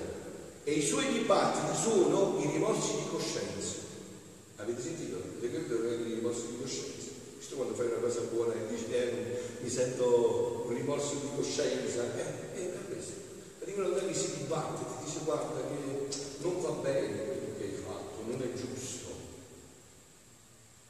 e 0.64 0.72
i 0.72 0.82
suoi 0.82 1.12
dibattiti 1.12 1.76
sono 1.76 2.38
i 2.40 2.46
rimorsi 2.46 2.94
di 2.94 3.08
coscienza. 3.10 3.76
Avete 4.56 4.80
sentito? 4.80 5.20
Le 5.40 5.50
credo 5.50 5.86
i 5.88 6.14
rimorsi 6.14 6.46
di 6.48 6.58
coscienza. 6.58 7.08
Questo 7.36 7.56
quando 7.56 7.74
fai 7.74 7.86
una 7.86 8.00
cosa 8.00 8.20
buona 8.32 8.54
e 8.54 8.66
dici 8.74 8.90
eh, 8.92 9.40
mi 9.60 9.68
sento 9.68 10.64
un 10.66 10.74
rimorso 10.74 11.14
di 11.14 11.28
coscienza, 11.36 12.02
eh, 12.16 12.54
è 12.54 12.64
per 12.64 12.88
questo. 12.88 13.12
Arrivano 13.60 13.90
da 13.90 14.06
che 14.06 14.14
si 14.14 14.38
dibatte, 14.38 14.84
ti 14.84 15.04
dice 15.04 15.18
guarda 15.24 15.60
che 15.60 16.16
non 16.38 16.60
va 16.62 16.70
bene 16.70 17.24
quello 17.24 17.56
che 17.58 17.64
hai 17.64 17.82
fatto, 17.84 18.22
non 18.26 18.40
è 18.42 18.52
giusto, 18.56 19.08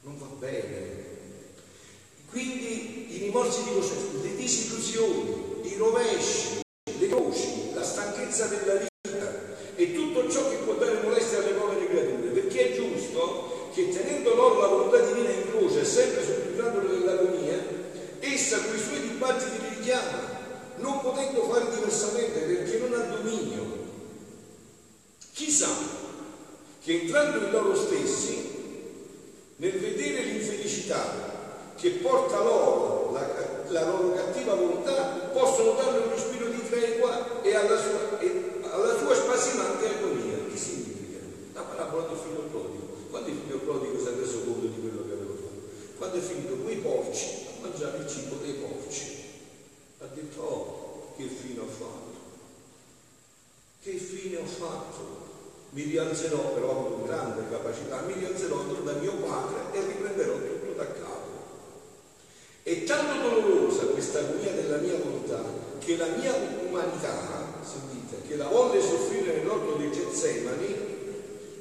non 0.03 0.17
va 0.17 0.27
bene. 0.39 0.88
Quindi 3.49 3.49
i 3.49 3.63
rimorsi 3.63 3.63
di 3.63 3.73
coscienza, 3.73 4.21
le 4.21 4.35
disillusioni, 4.35 5.61
i 5.63 5.75
rovesci, 5.77 6.59
le 6.99 7.07
croci, 7.07 7.73
la 7.73 7.83
stanchezza 7.83 8.45
della 8.45 8.75
vita 8.75 9.33
e 9.75 9.93
tutto 9.93 10.29
ciò 10.29 10.49
che 10.49 10.57
può 10.57 10.73
dare 10.75 11.01
molestia 11.01 11.39
alle 11.39 11.53
povere 11.53 11.87
creature, 11.87 12.29
perché 12.29 12.69
è 12.69 12.75
giusto 12.75 13.71
che 13.73 13.89
tenendo 13.89 14.35
loro 14.35 14.61
la 14.61 14.67
volontà 14.67 14.99
divina 14.99 15.29
in 15.29 15.49
croce, 15.49 15.83
sempre 15.83 16.23
sotto 16.23 16.49
il 16.49 16.55
grado 16.55 16.79
dell'agonia, 16.79 17.57
essa 18.19 18.61
con 18.61 18.75
i 18.75 18.79
suoi 18.79 19.01
dibattiti 19.01 19.61
li 19.61 19.77
richiama, 19.77 20.37
non 20.77 21.01
potendo 21.01 21.49
fare 21.49 21.73
diversamente 21.73 22.39
perché 22.41 22.77
non 22.77 22.93
ha 22.93 23.03
dominio. 23.03 23.77
Chissà 25.33 25.69
che 26.83 27.01
entrando 27.01 27.45
in 27.45 27.51
loro 27.51 27.75
stessi, 27.75 28.57
nel 29.55 29.79
vedere 29.79 30.23
l'infelicità 30.23 31.73
che 31.75 31.89
porta 31.91 32.43
loro 32.43 32.88
la, 33.69 33.85
loro 33.85 34.13
cattiva 34.13 34.53
volontà, 34.55 35.29
possono 35.31 35.73
darle 35.73 35.99
uno 35.99 36.17
spirito 36.17 36.49
di 36.49 36.69
tregua 36.69 37.41
e 37.41 37.55
alla 37.55 37.77
sua, 37.77 38.19
e 38.19 38.59
alla 38.61 38.97
sua 38.97 39.15
spasimante 39.15 39.87
agonia. 39.87 40.37
Che 40.49 40.57
significa? 40.57 41.19
La 41.53 41.61
parabola 41.61 42.07
del 42.07 42.17
figlio 42.17 42.47
prodigo. 42.49 42.87
Quando 43.09 43.29
il 43.29 43.37
figlio 43.43 43.57
prodigo 43.59 43.99
si 43.99 44.07
è 44.07 44.15
reso 44.15 44.39
conto 44.43 44.67
di 44.67 44.79
quello 44.79 45.05
che 45.07 45.13
aveva 45.13 45.33
fatto? 45.33 45.97
Quando 45.97 46.17
è 46.17 46.21
finito 46.21 46.55
quei 46.55 46.77
porci 46.77 47.47
a 47.49 47.61
mangiare 47.61 47.97
il 47.97 48.07
cibo 48.07 48.35
dei 48.41 48.53
porci, 48.53 49.17
ha 49.99 50.05
detto, 50.13 50.41
oh, 50.41 51.13
che 51.17 51.25
fine 51.25 51.59
ho 51.59 51.67
fatto? 51.67 52.17
Che 53.81 53.91
fine 53.91 54.37
ho 54.37 54.45
fatto? 54.45 55.27
Mi 55.71 55.83
rialzerò, 55.83 56.53
però 56.53 56.73
con 56.73 57.05
grande 57.05 57.43
capacità, 57.49 58.01
mi 58.01 58.13
rialzerò 58.13 58.63
da 58.83 58.93
mio 58.93 59.13
padre 59.17 59.57
e 59.73 59.85
riprenderò 59.85 60.33
tutto 60.33 60.73
da 60.75 60.85
capo. 60.85 61.27
È 62.63 62.83
tanto 62.83 63.21
dolorosa 63.21 63.58
questa 63.99 64.19
agonia 64.19 64.53
della 64.53 64.77
mia 64.77 64.95
volontà 64.95 65.43
che 65.79 65.97
la 65.97 66.07
mia 66.15 66.33
umanità, 66.69 67.59
sentite, 67.61 68.25
che 68.29 68.37
la 68.37 68.47
volle 68.47 68.79
soffrire 68.79 69.35
nell'orto 69.35 69.73
dei 69.73 69.91
Getsemani, 69.91 70.73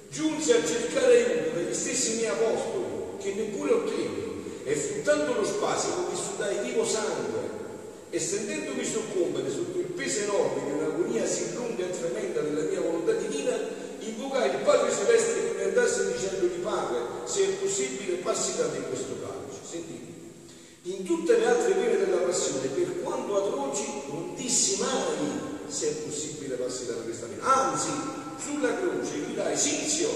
giunse 0.09 0.57
a 0.57 0.65
cercare 0.65 1.17
aiuto 1.17 1.59
degli 1.59 1.75
stessi 1.75 2.15
miei 2.19 2.29
apostoli, 2.29 3.19
che 3.19 3.35
neppure 3.35 3.73
ottenni, 3.73 4.63
e 4.63 4.73
fruttando 4.73 5.33
lo 5.35 5.45
spasimo 5.45 6.07
mi 6.09 6.17
sudai 6.17 6.59
vivo 6.63 6.85
sangue, 6.85 7.43
e 8.11 8.21
sentendomi 8.21 8.85
soccombere 8.85 9.51
sotto 9.51 9.77
il 9.77 9.87
peso 9.87 10.21
enorme 10.21 10.63
di 10.65 10.79
un'agonia 10.79 11.27
sì 11.27 11.55
lunga 11.55 11.87
e 11.87 11.91
tremenda 11.91 12.41
della 12.43 12.71
mia 12.71 12.81
volontà 12.81 13.15
divina, 13.15 13.51
invocai 13.99 14.51
il 14.51 14.63
Padre 14.63 14.93
Celeste 14.93 15.35
che 15.43 15.55
mi 15.57 15.63
andasse 15.65 16.13
dicendo 16.13 16.47
di 16.47 16.61
Padre, 16.63 17.01
se 17.25 17.43
è 17.43 17.49
possibile, 17.61 18.19
passi 18.19 18.57
da 18.57 18.69
te 18.69 18.79
questo 18.83 19.17
calice. 19.21 19.59
Sentite 19.69 20.09
in 20.89 21.05
tutte 21.05 21.37
le 21.37 21.47
altre 21.47 21.75
della 21.75 21.98
passione 22.29 22.69
per 22.69 23.03
quanto 23.03 23.37
atroci 23.37 23.85
non 24.09 24.35
dissi 24.35 24.81
mai 24.81 25.67
se 25.67 25.89
è 25.89 25.93
possibile 26.03 26.57
passare 26.57 26.95
da 26.97 27.03
questa 27.03 27.27
vita. 27.27 27.43
Anzi 27.45 27.89
sulla 28.39 28.77
croce 28.77 29.25
gridai 29.25 29.57
Sizio 29.57 30.11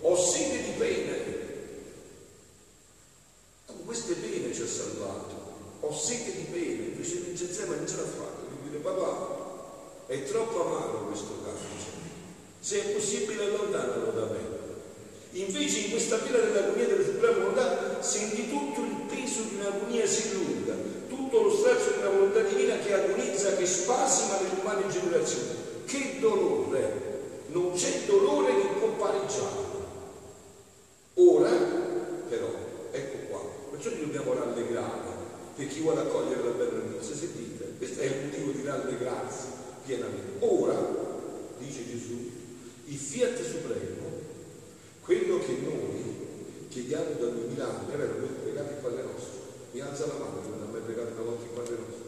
ho 0.00 0.16
sete 0.16 0.62
di 0.64 0.70
pene. 0.76 1.36
Con 3.66 3.84
queste 3.84 4.14
pene 4.14 4.52
ci 4.52 4.62
ha 4.62 4.66
salvato. 4.66 5.46
Ho 5.80 5.96
sete 5.96 6.32
di 6.32 6.46
pene 6.50 6.86
invece 6.88 7.18
in 7.18 7.34
Gezzema 7.36 7.76
non 7.76 7.86
ce 7.86 7.96
l'ha 7.96 8.02
fatto, 8.02 8.46
mi 8.50 8.68
dire 8.68 8.82
papà 8.82 9.36
è 10.06 10.24
troppo 10.24 10.66
amaro 10.66 11.06
questo 11.06 11.38
carcere. 11.44 12.06
Se 12.58 12.82
è 12.82 12.94
possibile 12.94 13.44
allontanarlo 13.44 14.10
da 14.10 14.26
me. 14.26 14.56
Invece 15.32 15.78
in 15.78 15.90
questa 15.90 16.18
fila 16.18 16.38
dell'agonia 16.38 16.86
del 16.86 17.04
Supremo 17.04 17.38
Volontà 17.38 18.02
senti 18.02 18.48
tutto 18.48 18.80
il 18.80 19.06
peso 19.06 19.42
di 19.42 19.54
un'agonia 19.54 20.06
si 20.06 20.32
lunga 20.32 20.87
tutto 21.08 21.42
lo 21.42 21.50
strazio 21.50 21.92
di 21.92 21.98
una 21.98 22.10
volontà 22.10 22.40
divina 22.40 22.76
che 22.78 22.92
agonizza, 22.92 23.56
che 23.56 23.66
spasima 23.66 24.40
le 24.40 24.60
umane 24.60 24.88
generazioni. 24.88 25.48
Che 25.86 26.16
dolore! 26.20 27.06
Non 27.48 27.72
c'è 27.72 28.02
dolore 28.06 28.54
che 28.54 28.66
può 28.78 28.88
pareggiarlo. 28.88 29.86
Ora, 31.14 31.50
però, 32.28 32.48
ecco 32.90 33.16
qua, 33.28 33.40
perciò 33.70 33.90
ci 33.90 34.00
dobbiamo 34.00 34.34
rallegrare 34.34 35.16
per 35.56 35.66
chi 35.66 35.80
vuole 35.80 36.00
accogliere 36.00 36.44
la 36.44 36.50
bella 36.50 36.84
notizia. 36.84 37.16
Sentite, 37.16 37.72
questo 37.78 38.00
è 38.00 38.04
il 38.04 38.24
motivo 38.26 38.50
di 38.52 38.62
rallegrarsi 38.64 39.46
pienamente. 39.84 40.44
Ora, 40.44 40.76
dice 41.58 41.86
Gesù, 41.88 42.30
il 42.84 42.96
fiat 42.96 43.42
supremo, 43.42 44.06
quello 45.02 45.38
che 45.38 45.56
noi 45.64 46.68
chiediamo 46.68 47.14
da 47.18 47.26
duemila 47.26 47.64
anni, 47.64 47.92
è 47.92 47.96
vero, 47.96 48.18
noi 48.18 48.28
pregate 48.42 48.74
il 48.74 48.80
Padre 48.80 49.02
nostro, 49.02 49.37
mi 49.72 49.80
alza 49.80 50.06
la 50.06 50.14
mano 50.14 50.40
che 50.40 50.48
non 50.48 50.62
ha 50.62 50.70
mai 50.72 50.80
pregato 50.80 51.12
una 51.12 51.22
volta 51.22 51.44
il 51.44 51.50
Padre 51.50 51.76
nostro. 51.76 52.06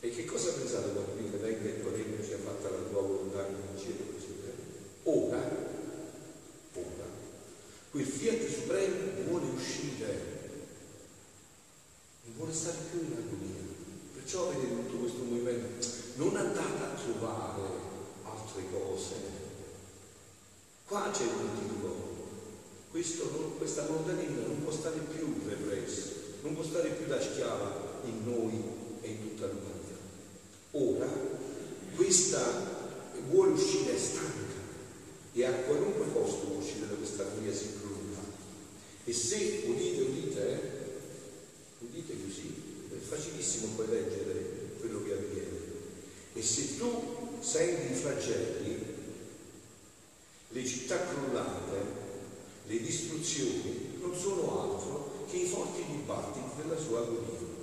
E 0.00 0.10
che 0.10 0.24
cosa 0.24 0.52
pensate 0.52 0.92
quando 0.92 1.14
viene 1.16 1.36
venga 1.36 1.68
e 1.68 1.80
tuo 1.80 1.90
regno 1.90 2.22
sia 2.22 2.38
fatta 2.38 2.70
la 2.70 2.82
tua 2.88 3.00
volontà 3.00 3.46
in 3.48 3.78
cielo 3.78 4.12
così 4.12 4.38
bene? 4.40 4.62
Ora, 5.02 5.38
ora, 6.74 7.06
quel 7.90 8.04
fiat 8.04 8.48
supremo 8.48 9.22
vuole 9.28 9.46
uscire, 9.46 10.34
non 12.24 12.36
vuole 12.36 12.52
stare 12.52 12.76
più 12.90 13.00
in 13.00 13.12
agonia. 13.16 13.74
Perciò 14.14 14.50
vedete 14.50 14.74
tutto 14.74 14.96
questo 14.98 15.22
movimento. 15.22 15.86
Non 16.16 16.36
andate 16.36 16.82
a 16.82 16.94
trovare 16.94 17.62
altre 18.22 18.62
cose. 18.70 19.14
Qua 20.86 21.10
c'è 21.12 21.24
un 21.24 21.46
motivo. 21.46 22.14
Questo 22.90 23.24
questa 23.58 23.82
divina 23.82 24.46
non 24.46 24.62
può 24.62 24.72
stare 24.72 24.98
più 25.00 25.42
repressa, 25.44 25.65
stare 26.62 26.90
più 26.90 27.06
da 27.06 27.20
schiava 27.20 28.00
in 28.04 28.24
noi 28.24 28.62
e 29.00 29.08
in 29.08 29.20
tutta 29.20 29.46
l'umanità. 29.46 29.96
Ora, 30.72 31.08
questa 31.94 32.74
vuole 33.28 33.52
uscire 33.52 33.98
stanca 33.98 34.54
e 35.32 35.44
a 35.44 35.52
qualunque 35.52 36.12
costo 36.12 36.46
può 36.46 36.56
uscire 36.56 36.88
da 36.88 36.94
questa 36.94 37.22
agonia 37.22 37.52
si 37.52 37.66
prolungata. 37.80 38.44
E 39.04 39.12
se 39.12 39.64
udite, 39.66 40.00
udite, 40.02 40.48
eh, 40.48 40.60
udite 41.80 42.14
così, 42.24 42.54
è 42.90 42.98
facilissimo 42.98 43.74
poi 43.76 43.88
leggere 43.88 44.74
quello 44.78 45.02
che 45.02 45.12
avviene. 45.12 45.58
E 46.32 46.42
se 46.42 46.78
tu 46.78 47.38
senti 47.40 47.92
i 47.92 47.94
flagelli, 47.94 48.84
le 50.48 50.64
città 50.64 50.98
crollate, 51.06 52.04
le 52.66 52.80
distruzioni, 52.80 53.98
non 54.00 54.14
sono 54.16 54.60
altro 54.62 54.95
che 55.28 55.36
i 55.36 55.46
forti 55.46 55.84
dibattiti 55.84 56.62
della 56.62 56.78
sua 56.78 57.00
agonia. 57.00 57.54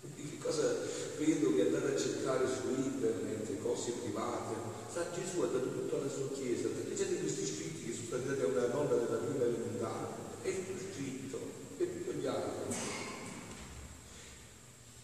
Quindi 0.00 0.30
che 0.30 0.44
cosa 0.44 0.76
vedo 1.16 1.54
che 1.54 1.62
andate 1.62 1.94
a 1.94 1.98
cercare 1.98 2.46
su 2.46 2.68
internet, 2.68 3.60
cose 3.62 3.92
private? 3.92 4.54
Sa, 4.92 5.10
Gesù 5.12 5.40
ha 5.40 5.46
dato 5.46 5.70
tutto 5.70 5.96
alla 5.96 6.10
sua 6.10 6.30
chiesa, 6.32 6.68
leggete 6.68 7.20
questi 7.20 7.46
scritti 7.46 7.86
che 7.86 7.92
sono 7.92 8.06
stati 8.06 8.26
dati 8.26 8.40
a 8.42 8.46
una 8.46 8.66
donna 8.66 8.94
della 8.94 9.18
prima 9.18 9.44
elementare, 9.44 10.06
è 10.42 10.50
tutto 10.54 10.84
scritto, 10.92 11.38
e 11.78 12.04
tutto 12.04 12.28
altri. 12.28 12.76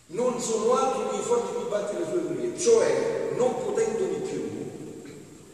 Non 0.07 0.41
sono 0.41 0.75
altro 0.75 1.11
che 1.11 1.17
i 1.17 1.23
forti 1.23 1.59
dibattiti 1.59 2.03
delle 2.03 2.11
sue 2.11 2.21
agonie, 2.21 2.59
cioè 2.59 3.33
non 3.37 3.65
potendone 3.65 4.19
più, 4.19 4.43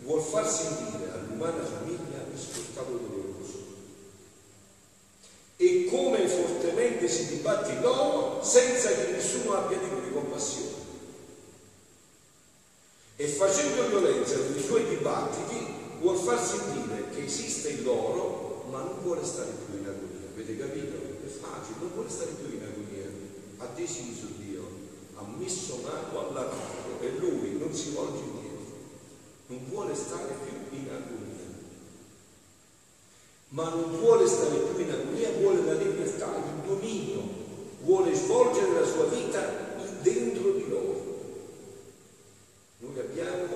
vuol 0.02 0.22
far 0.22 0.48
sentire 0.48 1.10
all'umana 1.12 1.64
famiglia 1.64 2.19
il 2.40 2.54
suo 2.54 2.62
stato 2.72 2.90
doloroso. 2.90 3.58
E 5.56 5.86
come 5.90 6.26
fortemente 6.26 7.08
si 7.08 7.36
dibatte 7.36 7.72
in 7.72 7.80
loro 7.82 8.42
senza 8.42 8.88
che 8.90 9.12
nessuno 9.12 9.54
abbia 9.54 9.78
di 9.78 10.10
compassione. 10.12 10.68
E 13.16 13.26
facendo 13.26 13.88
violenza 13.88 14.36
nei 14.36 14.62
suoi 14.62 14.88
dibattiti 14.88 15.66
vuol 16.00 16.16
far 16.16 16.42
sentire 16.42 17.10
che 17.10 17.24
esiste 17.24 17.68
in 17.68 17.82
loro, 17.82 18.64
ma 18.70 18.78
non 18.78 19.00
vuole 19.02 19.22
stare 19.24 19.50
più 19.66 19.78
in 19.78 19.84
agonia. 19.84 20.28
Avete 20.32 20.56
capito? 20.56 20.96
È 21.22 21.28
facile, 21.28 21.76
non 21.80 21.90
vuole 21.92 22.08
stare 22.08 22.30
più 22.30 22.56
in 22.56 22.62
agonia. 22.62 23.08
Ha 23.58 23.66
deciso 23.74 24.26
Dio, 24.38 24.62
ha 25.16 25.24
messo 25.36 25.80
mano 25.82 26.28
all'armato 26.28 27.00
e 27.02 27.10
lui 27.18 27.58
non 27.58 27.74
si 27.74 27.90
volge 27.90 28.20
indietro 28.20 28.50
non 29.50 29.64
vuole 29.68 29.94
stare 29.96 30.32
più 30.44 30.78
in 30.78 30.88
agonia. 30.88 31.19
Ma 33.52 33.68
non 33.68 33.98
vuole 33.98 34.28
stare 34.28 34.58
più 34.58 34.84
in 34.84 34.90
agonia, 34.90 35.32
vuole 35.40 35.64
la 35.64 35.72
libertà, 35.72 36.36
il 36.36 36.68
dominio, 36.68 37.20
vuole 37.82 38.14
svolgere 38.14 38.78
la 38.78 38.86
sua 38.86 39.06
vita 39.06 39.42
dentro 40.02 40.52
di 40.52 40.68
loro. 40.68 41.18
Noi 42.78 42.98
abbiamo 43.00 43.48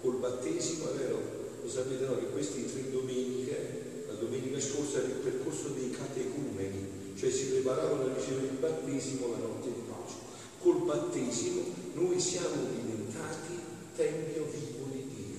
col 0.00 0.18
battesimo, 0.18 0.92
è 0.92 0.94
vero, 0.94 1.20
lo 1.62 1.68
sapete 1.68 2.06
no, 2.06 2.16
che 2.16 2.30
queste 2.30 2.64
tre 2.64 2.92
domeniche, 2.92 4.04
la 4.06 4.14
domenica 4.14 4.60
scorsa 4.60 4.98
era 4.98 5.08
il 5.08 5.14
percorso 5.14 5.70
dei 5.70 5.90
catecumeni, 5.90 7.14
cioè 7.18 7.30
si 7.30 7.46
preparavano 7.46 8.04
a 8.04 8.14
ricevere 8.14 8.46
il 8.46 8.58
battesimo 8.60 9.32
la 9.32 9.38
notte 9.38 9.66
di 9.66 9.82
pace. 9.88 10.14
Col 10.60 10.84
battesimo 10.84 11.62
noi 11.94 12.20
siamo 12.20 12.66
diventati 12.70 13.58
tempio 13.96 14.44
vivo 14.44 14.86
di 14.92 15.02
Dio. 15.12 15.38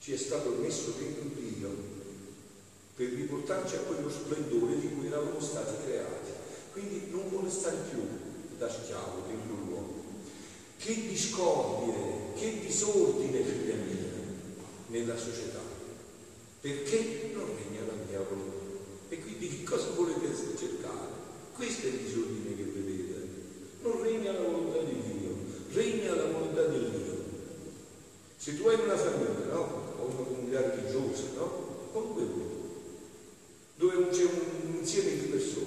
Ci 0.00 0.14
è 0.14 0.16
stato 0.16 0.56
messo 0.58 0.94
dentro 0.98 1.24
Dio 1.34 1.89
per 3.00 3.08
riportarci 3.08 3.76
a 3.76 3.78
quello 3.78 4.10
splendore 4.10 4.78
di 4.78 4.90
cui 4.92 5.06
eravamo 5.06 5.40
stati 5.40 5.72
creati. 5.86 6.32
Quindi 6.72 7.06
non 7.10 7.30
vuole 7.30 7.48
stare 7.48 7.78
più 7.88 7.98
da 8.58 8.68
schiavo 8.68 9.24
dentro 9.26 9.56
l'uomo. 9.56 10.04
Che 10.76 10.94
discordie, 11.08 11.94
che 12.36 12.60
disordine, 12.60 13.42
figlia 13.42 13.74
mia, 13.76 14.04
nella 14.88 15.16
società. 15.16 15.60
Perché 16.60 17.30
non 17.32 17.46
regna 17.56 17.86
la 17.86 17.96
mia 18.06 18.20
volontà. 18.20 18.68
E 19.08 19.18
quindi 19.18 19.48
che 19.48 19.62
cosa 19.62 19.88
volete 19.96 20.26
cercare? 20.58 21.08
Questo 21.54 21.86
è 21.86 21.88
il 21.88 22.00
disordine 22.00 22.54
che 22.54 22.64
vedete. 22.64 23.28
Non 23.80 24.02
regna 24.02 24.32
la 24.32 24.40
volontà 24.40 24.78
di 24.80 25.00
Dio, 25.00 25.36
regna 25.72 26.14
la 26.16 26.26
volontà 26.26 26.66
di 26.66 26.78
Dio. 26.78 27.24
Se 28.36 28.58
tu 28.58 28.68
hai 28.68 28.78
una 28.78 28.98
famiglia, 28.98 29.54
no? 29.54 29.94
O 30.00 30.04
una 30.04 30.22
comunità 30.22 30.60
religiosa, 30.60 31.22
no? 31.36 31.88
Comunque 31.92 32.58
dove 33.80 34.10
c'è 34.10 34.24
un 34.24 34.76
insieme 34.78 35.18
di 35.18 35.28
persone, 35.28 35.64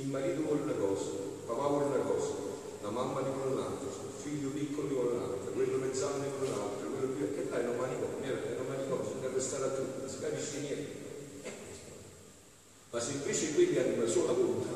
il 0.00 0.08
marito 0.08 0.40
vuole 0.42 0.62
una 0.62 0.80
cosa, 0.80 1.12
papà 1.44 1.66
vuole 1.68 1.84
una 1.84 2.04
cosa, 2.08 2.32
la 2.80 2.88
mamma 2.88 3.20
ne 3.20 3.30
vuole 3.36 3.52
un'altra, 3.52 3.84
il 3.84 4.16
figlio 4.16 4.48
piccolo 4.48 4.88
ne 4.88 4.94
vuole 4.94 5.10
un'altra, 5.12 5.52
quello 5.52 5.76
mezzano 5.76 6.24
ne 6.24 6.28
vuole 6.32 6.48
un'altra, 6.48 6.88
quello 6.88 7.12
più 7.12 7.34
che 7.34 7.48
là 7.50 7.60
è 7.60 7.68
un 7.68 7.76
manicomio, 7.76 8.32
è 8.32 8.56
un 8.56 8.66
manicomio, 8.66 9.20
a 9.20 9.68
tutti, 9.76 10.00
non 10.00 10.08
si 10.08 10.18
capisce 10.20 10.60
niente. 10.60 10.92
Questo. 11.44 11.92
Ma 12.90 13.00
se 13.00 13.12
invece 13.12 13.52
quelli 13.52 13.76
hanno 13.76 13.94
una 14.00 14.08
sola 14.08 14.32
volontà, 14.32 14.72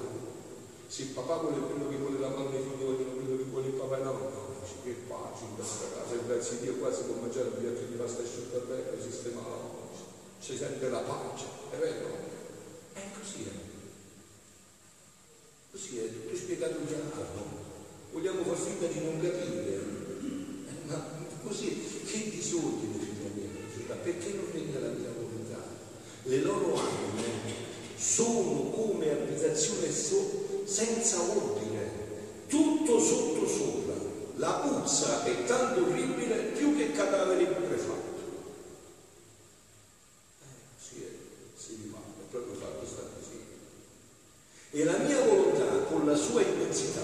se 0.86 1.02
il 1.02 1.08
papà 1.08 1.36
vuole 1.36 1.56
quello 1.56 1.88
che 1.88 1.96
vuole 1.96 2.18
la 2.18 2.28
mamma 2.28 2.52
e 2.52 2.60
i 2.60 2.62
figli 2.62 2.84
vogliono 2.84 3.16
quello 3.16 3.36
che 3.36 3.44
vuole 3.48 3.66
il 3.66 3.72
papà 3.80 3.96
e 3.96 4.04
la 4.04 4.12
mamma, 4.12 4.44
dice 4.60 4.76
che 4.84 5.08
pace 5.08 5.44
in 5.48 5.54
questa 5.56 5.86
casa, 5.88 6.20
grazie 6.20 6.56
a 6.56 6.60
Dio 6.60 6.74
qua 6.76 6.92
si 6.92 7.02
può 7.04 7.16
mangiare 7.16 7.48
un 7.48 7.60
piatto 7.60 7.80
di 7.88 7.96
pasta 7.96 8.22
asciutta 8.22 8.58
bene, 8.68 9.00
sistemato, 9.00 9.88
si 10.38 10.56
sente 10.56 10.88
la 10.90 11.00
pace, 11.00 11.46
è 11.72 11.76
vero? 11.78 12.12
È 12.92 13.00
così, 13.16 13.48
è. 13.48 13.73
Così 15.74 15.98
è, 15.98 16.06
tutto 16.06 16.36
spiegato 16.36 16.78
chiaro. 16.86 17.02
Vogliamo 18.12 18.44
far 18.44 18.56
finta 18.56 18.86
di 18.86 19.00
non 19.04 19.20
capire. 19.20 19.72
Eh, 19.72 20.86
ma 20.86 21.04
così, 21.42 21.82
che 22.06 22.30
disordine, 22.30 22.96
figlia 23.02 23.28
mia, 23.34 23.96
perché 23.96 24.34
non 24.34 24.44
regna 24.52 24.78
la 24.78 24.90
mia 24.90 25.10
volontà? 25.18 25.60
Le 26.22 26.38
loro 26.42 26.76
anime 26.76 27.22
sono 27.96 28.70
come 28.70 29.10
abitazione 29.10 29.90
so, 29.90 30.62
senza 30.64 31.20
ordine, 31.22 31.90
tutto 32.46 33.00
sotto 33.00 33.48
sopra. 33.48 33.94
La 34.36 34.52
puzza 34.52 35.24
è 35.24 35.44
tanto 35.44 35.86
orribile 35.86 36.36
più 36.56 36.76
che 36.76 36.92
cadavere 36.92 37.46
putrefatto. 37.46 38.22
Eh, 40.40 41.18
si 41.56 41.78
riparla, 41.82 42.22
è 42.22 42.30
proprio 42.30 42.54
fatto 42.54 42.86
sta 42.86 43.02
così. 43.02 43.42
E 44.70 44.84
la 44.84 44.98
mia 44.98 45.13
volontà, 46.14 46.16
con 46.16 46.16
la 46.16 46.16
sua 46.16 46.42
immensità, 46.42 47.02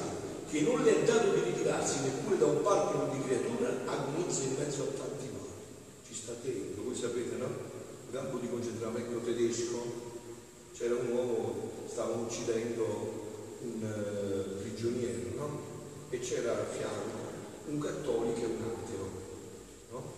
che 0.49 0.61
non 0.62 0.83
le 0.83 1.03
è 1.03 1.05
dato 1.05 1.35
di 1.35 1.40
ritirarsi 1.42 2.01
neppure 2.03 2.38
da 2.38 2.46
un 2.46 2.62
palpito 2.62 3.09
di 3.12 3.23
creatura, 3.23 3.68
agonizza 3.87 4.42
in 4.42 4.55
mezzo 4.59 4.83
a 4.83 4.87
tanti 4.87 5.27
mali. 5.27 5.59
Ci 6.07 6.14
sta 6.14 6.35
dentro, 6.42 6.83
voi 6.83 6.94
sapete, 6.94 7.37
no? 7.37 7.46
Il 7.46 8.16
campo 8.16 8.38
di 8.38 8.49
concentramento 8.49 9.18
tedesco, 9.18 10.09
c'era 10.75 10.94
un 10.94 11.11
uomo, 11.12 11.70
stavano 11.87 12.23
uccidendo 12.23 13.29
un 13.62 13.83
uh, 13.83 14.61
prigioniero, 14.61 15.37
no? 15.37 15.61
E 16.11 16.18
c'era 16.18 16.53
a 16.53 16.64
fianco 16.64 17.29
un 17.66 17.79
cattolico 17.79 18.40
e 18.40 18.46
un 18.46 18.62
ateo, 18.62 19.09
no? 19.90 20.12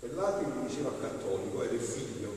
E 0.00 0.12
l'ateo 0.12 0.48
gli 0.48 0.68
diceva 0.68 0.92
cattolico, 1.00 1.62
era 1.62 1.72
il 1.72 1.80
figlio 1.80 2.30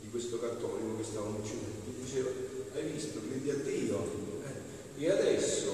di 0.00 0.10
questo 0.10 0.40
cattolico 0.40 0.96
che 0.96 1.04
stavano 1.04 1.38
uccidendo, 1.38 1.86
gli 1.86 2.02
diceva, 2.02 2.30
hai 2.74 2.90
visto, 2.90 3.20
credi 3.28 3.50
a 3.50 3.54
Dio? 3.56 4.27
E 5.00 5.08
adesso, 5.08 5.70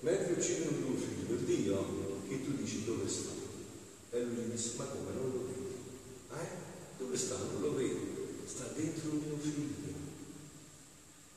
mentre 0.00 0.32
uccidono 0.32 0.76
tuo 0.78 0.96
figlio, 0.96 1.36
Dio, 1.36 1.86
che 2.26 2.44
tu 2.44 2.50
dici 2.56 2.84
dove 2.84 3.08
sta? 3.08 3.30
E 4.10 4.22
lui 4.22 4.34
gli 4.34 4.50
disse, 4.50 4.72
ma 4.76 4.86
come 4.86 5.12
non 5.14 5.30
lo 5.30 5.46
vedi? 5.46 5.76
Eh? 6.32 6.48
Dove 6.98 7.16
sta? 7.16 7.36
Non 7.36 7.62
lo 7.62 7.74
vedo. 7.76 7.96
Sta 8.44 8.72
dentro 8.74 9.12
mio 9.12 9.38
figlio. 9.40 9.94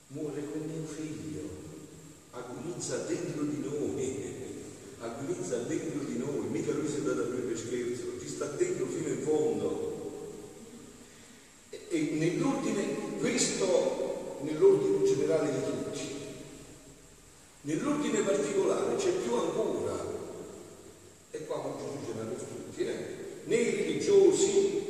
Muore 0.07 0.41
con 0.51 0.61
mio 0.61 0.83
figlio. 0.87 1.41
Agonizza 2.31 2.97
dentro 3.03 3.43
di 3.43 3.59
noi. 3.59 4.33
Agonizza 5.01 5.57
dentro 5.57 5.99
di 6.03 6.17
noi. 6.17 6.47
Mica 6.49 6.71
lui 6.71 6.87
si 6.87 6.95
è 6.95 6.97
andato 6.97 7.21
a 7.21 7.27
noi 7.27 7.41
per 7.41 7.59
scherzo. 7.59 8.19
Ci 8.19 8.27
sta 8.27 8.45
dentro 8.45 8.87
fino 8.87 9.07
in 9.07 9.21
fondo. 9.21 10.23
E, 11.69 11.79
e 11.89 12.01
nell'ordine, 12.17 13.19
questo 13.19 14.39
nell'ordine 14.41 15.05
generale 15.05 15.51
di 15.51 15.63
tutti. 15.63 16.10
Nell'ordine 17.61 18.21
particolare 18.21 18.95
c'è 18.95 19.11
più 19.11 19.35
ancora. 19.35 19.93
E 21.31 21.45
qua 21.45 21.57
non 21.57 21.73
ce 21.77 22.13
l'ha 22.17 22.25
per 22.25 22.43
tutti, 22.43 22.83
eh? 22.83 23.19
nei 23.45 23.75
religiosi, 23.75 24.81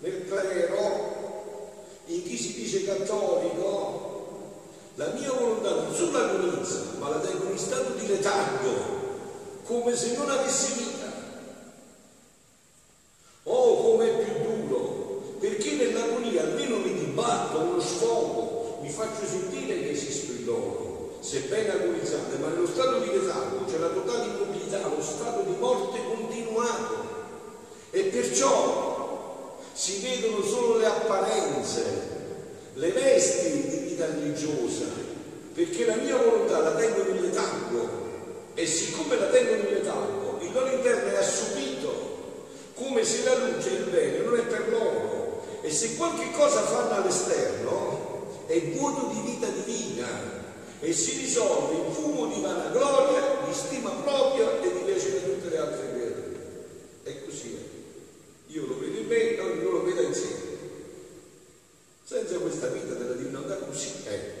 nel 0.00 0.26
clero, 0.28 1.16
in 2.06 2.22
chi 2.22 2.36
si 2.36 2.54
dice 2.54 2.84
cattolico, 2.84 4.08
la 4.94 5.12
mia 5.12 5.32
volontà 5.32 5.74
non 5.74 5.94
solo 5.94 6.18
agonizza, 6.18 6.94
ma 6.98 7.10
la 7.10 7.18
tengo 7.18 7.50
in 7.50 7.58
stato 7.58 7.92
di 7.94 8.06
letargo, 8.06 8.96
come 9.64 9.94
se 9.94 10.16
non 10.16 10.30
avessi 10.30 10.72
vita. 10.74 11.12
Oh, 13.44 13.82
come 13.82 14.08
è 14.08 14.24
più 14.24 14.66
duro, 14.66 15.36
perché 15.38 15.72
nell'agonia 15.72 16.42
almeno 16.42 16.78
mi 16.78 16.94
dibatto, 16.94 17.58
uno 17.58 17.80
sfogo, 17.80 18.78
mi 18.82 18.90
faccio 18.90 19.26
sentire 19.26 19.80
che 19.80 19.90
esisto 19.90 20.32
in 20.32 20.44
loro, 20.44 21.18
sebbene 21.20 21.72
agonizzante, 21.72 22.38
ma 22.38 22.48
nello 22.48 22.66
stato 22.66 23.00
di 23.00 23.10
letargo 23.10 23.64
c'è 23.66 23.78
la 23.78 23.88
totale 23.88 24.24
immobilità, 24.24 24.80
lo 24.88 25.02
stato 25.02 25.42
di 25.42 25.56
morte 25.58 26.00
continuato. 26.04 27.16
E 27.90 28.02
perciò 28.04 29.58
si 29.72 30.00
vedono 30.00 30.42
solo 30.42 30.78
le 30.78 30.86
apparenze, 30.86 32.16
le 32.74 32.90
vesti 32.92 33.68
di 33.68 33.76
vita 33.88 34.06
religiosa, 34.06 34.84
perché 35.54 35.86
la 35.86 35.96
mia 35.96 36.16
volontà 36.16 36.58
la 36.58 36.74
tengo 36.74 37.08
in 37.08 37.20
letargo 37.22 37.88
e 38.54 38.66
siccome 38.66 39.16
la 39.18 39.26
tengo 39.26 39.52
in 39.52 39.72
letargo, 39.74 40.38
il 40.42 40.52
loro 40.52 40.72
interno 40.72 41.10
è 41.10 41.16
assopito, 41.16 42.16
come 42.74 42.97
se 43.08 43.24
la 43.24 43.34
luce, 43.34 43.70
il 43.70 43.84
bene, 43.84 44.18
non 44.18 44.38
è 44.38 44.42
per 44.42 44.68
loro. 44.68 45.42
E 45.62 45.70
se 45.70 45.96
qualche 45.96 46.30
cosa 46.32 46.62
fanno 46.62 46.94
all'esterno, 46.94 48.44
è 48.46 48.60
vuoto 48.76 49.12
di 49.12 49.20
vita 49.30 49.48
divina 49.48 50.06
e 50.80 50.92
si 50.92 51.18
risolve 51.18 51.74
in 51.74 51.92
fumo 51.92 52.26
di 52.26 52.40
vanagloria, 52.40 53.44
di 53.44 53.52
stima 53.52 53.90
propria 53.90 54.60
e 54.60 54.72
di 54.72 54.78
piacere 54.84 55.20
di 55.20 55.24
tutte 55.24 55.48
le 55.48 55.58
altre 55.58 55.88
creature. 55.90 56.36
E 57.04 57.24
così 57.24 57.54
è. 57.54 58.52
Io 58.52 58.66
lo 58.66 58.78
vedo 58.78 58.98
in 58.98 59.06
me 59.06 59.36
e 59.36 59.40
ognuno 59.40 59.70
lo 59.70 59.84
veda 59.84 60.02
insieme. 60.02 60.56
Senza 62.04 62.38
questa 62.38 62.68
vita 62.68 62.94
della 62.94 63.14
divinità 63.14 63.56
così 63.56 63.92
è. 64.04 64.32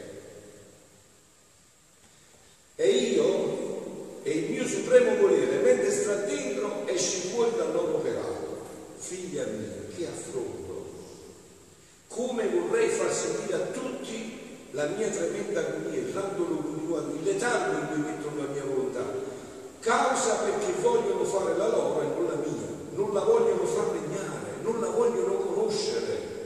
E 2.76 2.88
io 2.88 3.56
e 4.22 4.30
il 4.30 4.50
mio 4.50 4.66
supremo 4.66 5.16
volere, 5.16 5.56
mentre 5.58 5.90
sta 5.90 6.14
dentro, 6.14 6.86
esce 6.86 7.28
fuori 7.28 7.50
dal 7.56 7.72
loro 7.72 7.96
operato. 7.96 8.66
Figlia 8.96 9.44
mia, 9.46 9.72
che 9.96 10.06
affronto! 10.06 10.66
Come 12.08 12.48
vorrei 12.48 12.88
far 12.88 13.12
sentire 13.12 13.54
a 13.54 13.66
tutti 13.66 14.38
la 14.72 14.86
mia 14.86 15.08
tremenda 15.08 15.60
agonia, 15.60 16.00
il 16.00 16.12
randolo 16.12 16.56
continuato, 16.56 17.14
il 17.14 17.22
letargo 17.22 17.78
in 17.78 17.86
cui 17.88 18.10
mettono 18.10 18.42
la 18.42 18.52
mia 18.52 18.64
volontà. 18.64 19.04
Causa 19.80 20.34
perché 20.36 20.72
vogliono 20.80 21.24
fare 21.24 21.56
la 21.56 21.68
loro 21.68 22.02
e 22.02 22.06
non 22.06 22.26
la 22.26 22.34
mia, 22.34 22.68
non 22.92 23.12
la 23.14 23.20
vogliono 23.20 23.64
far 23.64 23.92
regnare, 23.92 24.56
non 24.62 24.80
la 24.80 24.88
vogliono 24.88 25.36
conoscere. 25.36 26.36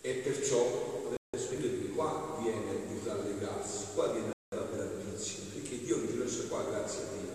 E 0.00 0.12
perciò, 0.14 1.12
adesso 1.30 1.50
vedete, 1.50 1.90
qua 1.94 2.36
viene 2.40 2.72
il 2.90 3.00
rallegrarsi, 3.04 3.84
qua 3.94 4.08
viene 4.08 4.30
la 4.56 4.62
bella 4.62 4.84
notizia, 4.84 5.44
perché 5.52 5.78
Dio 5.84 5.96
non 5.96 6.08
ci 6.08 6.18
lascia 6.18 6.48
qua, 6.48 6.64
grazie 6.68 7.02
a 7.02 7.06
Dio. 7.12 7.30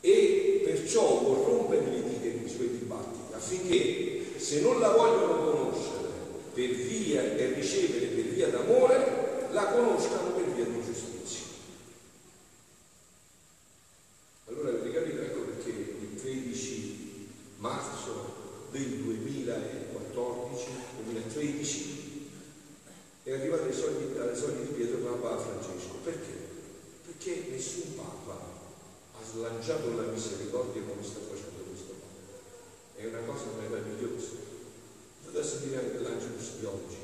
E 0.00 0.62
perciò 0.64 1.18
vuol 1.20 1.44
rompere 1.44 1.84
le 1.86 2.02
dita 2.02 2.26
in 2.26 2.56
quei 2.56 2.78
dibattiti, 2.78 3.32
affinché 3.52 4.38
se 4.38 4.60
non 4.60 4.80
la 4.80 4.90
vogliono 4.90 5.50
conoscere 5.50 6.08
per 6.54 6.70
via 6.70 7.22
e 7.22 7.52
ricevere 7.54 8.06
per 8.06 8.24
via 8.24 8.48
d'amore, 8.48 9.48
la 9.52 9.66
conoscano 9.66 10.32
per 10.32 10.44
via 10.52 10.64
di 10.64 10.82
giustizia. 10.84 11.44
Allora 14.46 14.70
avete 14.70 14.90
capito? 14.92 15.20
Ecco 15.20 15.40
perché 15.40 15.70
il 15.70 16.20
13 16.20 17.28
marzo 17.58 18.40
del 18.70 18.88
2014, 18.88 20.66
2013, 21.04 22.30
è 23.24 23.32
arrivato 23.32 23.64
ai 23.64 23.72
sogni, 23.72 24.18
alle 24.18 24.34
soglie 24.34 24.66
di 24.66 24.72
Pietro 24.72 24.98
Papa 24.98 25.38
Francesco. 25.38 25.94
Perché? 26.02 26.50
Perché 27.06 27.46
nessun 27.50 27.94
Papa 27.94 28.32
ha 29.12 29.20
slanciato 29.24 29.94
la 29.94 30.10
misericordia 30.10 30.82
come 30.82 31.02
sta 31.02 31.20
facendo 31.20 31.62
questo 31.68 31.92
Papa. 31.92 32.12
È 32.96 33.06
una 33.06 33.20
cosa 33.26 33.44
meravigliosa. 33.58 34.50
Adesso 35.28 35.56
dire 35.64 35.78
anche 35.78 35.98
l'Angelus 36.00 36.58
di 36.58 36.66
oggi. 36.66 36.98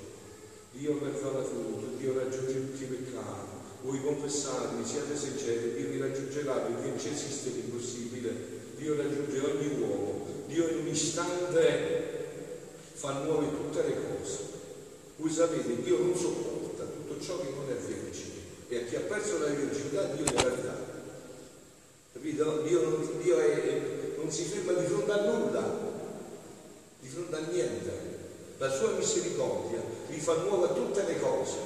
Dio 0.73 0.97
perdona 0.99 1.41
tutto, 1.41 1.97
Dio 1.97 2.15
raggiunge 2.15 2.71
tutti 2.71 2.83
i 2.83 2.87
peccati. 2.87 3.57
Voi 3.83 4.03
confessatemi, 4.03 4.85
siate 4.85 5.17
sinceri, 5.17 5.75
Dio 5.75 5.89
vi 5.89 5.99
raggiungerà 5.99 6.55
perché 6.57 6.89
non 6.89 6.97
esiste 6.97 7.51
l'impossibile. 7.51 8.57
Dio 8.77 8.97
raggiunge 8.97 9.41
ogni 9.41 9.81
uomo. 9.81 10.27
Dio 10.47 10.69
in 10.69 10.79
un 10.79 10.87
istante 10.89 12.17
fa 12.93 13.25
le 13.83 13.95
cose. 13.95 14.39
Voi 15.17 15.31
sapete, 15.31 15.83
Dio 15.83 15.99
non 15.99 16.17
sopporta 16.17 16.85
tutto 16.85 17.21
ciò 17.21 17.41
che 17.41 17.51
non 17.55 17.71
è 17.71 17.75
vergine. 17.75 18.35
E 18.69 18.77
a 18.77 18.85
chi 18.85 18.97
ha 18.97 19.01
perso 19.01 19.39
la 19.39 19.47
virginità 19.47 20.05
Dio 20.05 20.25
gliela 20.25 20.55
dà. 20.57 20.77
Capito? 22.13 22.63
Dio, 22.63 22.83
non, 22.83 23.09
Dio 23.23 23.39
è, 23.39 23.81
non 24.17 24.31
si 24.31 24.45
ferma 24.45 24.73
di 24.73 24.87
fronte 24.87 25.11
a 25.13 25.25
nulla, 25.25 25.79
di 27.01 27.09
fronte 27.09 27.37
a 27.37 27.41
niente. 27.51 28.17
La 28.59 28.71
sua 28.71 28.91
misericordia 28.91 29.83
vi 30.09 30.19
fa 30.19 30.35
nuova 30.35 30.69
tutte 30.69 31.05
le 31.05 31.21
cose. 31.21 31.57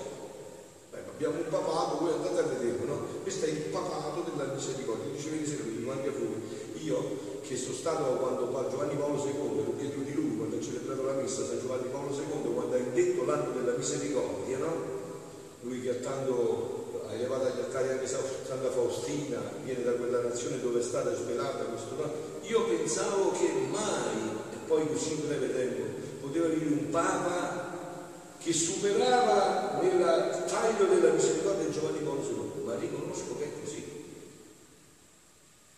Beh, 0.90 0.98
abbiamo 0.98 1.36
un 1.38 1.48
papato, 1.48 1.98
voi 1.98 2.12
andate 2.12 2.38
a 2.38 2.42
vederlo, 2.42 2.84
no? 2.84 3.06
Questo 3.22 3.46
è 3.46 3.48
il 3.48 3.62
papato 3.70 4.30
della 4.30 4.52
misericordia. 4.52 5.12
Dice, 5.12 5.30
dico 5.30 5.90
anche 5.90 6.08
a 6.08 6.12
voi. 6.12 6.84
Io 6.84 7.31
che 7.42 7.56
sono 7.56 7.74
stato 7.74 8.04
quando 8.16 8.48
Giovanni 8.70 8.94
Paolo 8.94 9.22
II 9.22 9.74
dietro 9.76 10.00
di 10.02 10.14
lui, 10.14 10.36
quando 10.36 10.56
ha 10.56 10.60
celebrato 10.60 11.04
la 11.04 11.14
messa 11.14 11.44
San 11.44 11.58
Giovanni 11.60 11.88
Paolo 11.90 12.14
II, 12.14 12.52
quando 12.54 12.74
ha 12.74 12.78
indetto 12.78 13.24
l'anno 13.24 13.50
della 13.52 13.76
misericordia, 13.76 14.58
no? 14.58 15.00
Lui 15.62 15.82
che 15.82 15.90
ha 15.90 15.94
tanto 15.94 17.02
ha 17.08 17.12
elevato 17.14 17.44
agli 17.44 17.60
altari 17.60 17.88
anche 17.90 18.06
Santa 18.06 18.70
Faustina, 18.70 19.38
viene 19.64 19.82
da 19.82 19.92
quella 19.92 20.22
nazione 20.22 20.60
dove 20.60 20.80
è 20.80 20.82
stata 20.82 21.14
svelata 21.14 21.64
questo 21.64 21.94
no? 21.96 22.10
Io 22.42 22.64
pensavo 22.64 23.32
che 23.32 23.50
mai, 23.70 24.30
e 24.52 24.56
poi 24.66 24.86
così 24.88 25.14
breve 25.26 25.52
tempo, 25.52 25.82
poteva 26.20 26.46
venire 26.48 26.70
un 26.70 26.90
Papa 26.90 27.70
che 28.38 28.52
superava 28.52 29.78
nel 29.82 30.44
taglio 30.46 30.86
della 30.86 31.12
misericordia 31.12 31.70
Giovanni 31.70 31.98
Paolo 31.98 32.22
II, 32.22 32.64
ma 32.64 32.74
riconosco 32.76 33.36
che 33.38 33.44
è 33.44 33.50
così. 33.62 33.84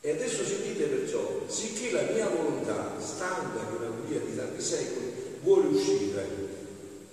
E 0.01 0.11
adesso 0.11 0.45
sentite 0.45 0.85
perciò, 0.85 1.34
sicché 1.47 1.91
la 1.91 2.03
mia 2.13 2.29
volontà, 2.29 3.01
stanca 3.01 3.65
di 3.69 3.77
una 3.77 3.91
via 4.07 4.21
di 4.21 4.37
tanti 4.37 4.63
secoli, 4.63 5.13
vuole 5.43 5.69
uscire 5.69 6.27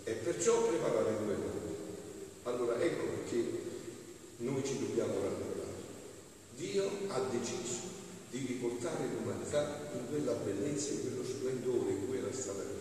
e 0.03 0.11
perciò 0.13 0.67
preparare 0.67 1.17
due 1.23 1.35
mani. 1.35 1.59
Allora 2.43 2.79
ecco 2.79 3.03
perché 3.05 3.43
noi 4.37 4.63
ci 4.63 4.79
dobbiamo 4.79 5.13
rallegrare. 5.13 5.59
Dio 6.55 6.89
ha 7.07 7.19
deciso 7.29 7.89
di 8.31 8.45
riportare 8.47 9.05
l'umanità 9.07 9.89
in 9.93 10.07
quella 10.09 10.33
bellezza, 10.33 10.93
in 10.93 11.01
quello 11.01 11.23
splendore 11.23 11.91
in 11.91 12.07
cui 12.07 12.17
era 12.17 12.31
stata 12.31 12.61
creata. 12.61 12.79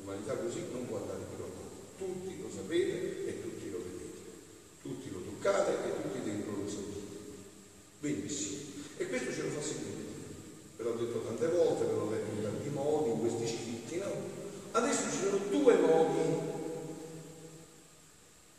L'umanità 0.00 0.36
così 0.36 0.62
non 0.72 0.86
può 0.86 0.98
andare 0.98 1.20
più 1.34 1.44
avanti. 1.44 1.64
Tutti 1.98 2.42
lo 2.42 2.48
sapete 2.54 3.26
e 3.26 3.42
tutti 3.42 3.70
lo 3.70 3.78
vedete. 3.78 4.18
Tutti 4.82 5.10
lo 5.10 5.20
toccate 5.20 5.72
e 5.72 6.02
tutti 6.02 6.20
dentro 6.24 6.52
lo 6.62 6.68
sentite. 6.68 7.14
Benissimo 8.00 8.55
detto 10.96 11.20
tante 11.20 11.48
volte, 11.48 11.84
ve 11.84 11.92
l'ho 11.92 12.08
detto 12.10 12.30
in 12.34 12.42
tanti 12.42 12.68
modi, 12.70 13.10
in 13.10 13.20
questi 13.20 13.46
scritti, 13.46 13.98
no? 13.98 14.10
Adesso 14.72 15.02
ci 15.10 15.16
sono 15.16 15.38
due 15.50 15.74
modi. 15.76 16.54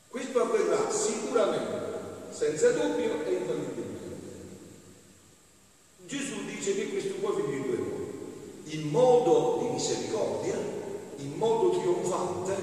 Questo 0.08 0.42
avverrà 0.42 0.90
sicuramente, 0.90 2.32
senza 2.32 2.72
dubbio 2.72 3.26
e 3.26 3.34
infallibilmente. 3.34 4.06
Gesù 6.06 6.46
dice 6.46 6.76
che 6.76 6.90
questo 6.90 7.14
può 7.16 7.34
finire 7.34 7.56
in 7.56 7.64
due 7.64 7.78
modi. 7.78 8.06
In 8.76 8.90
modo 8.90 9.60
di 9.62 9.70
misericordia, 9.74 10.58
in 11.18 11.34
modo 11.36 11.78
trionfante, 11.80 12.56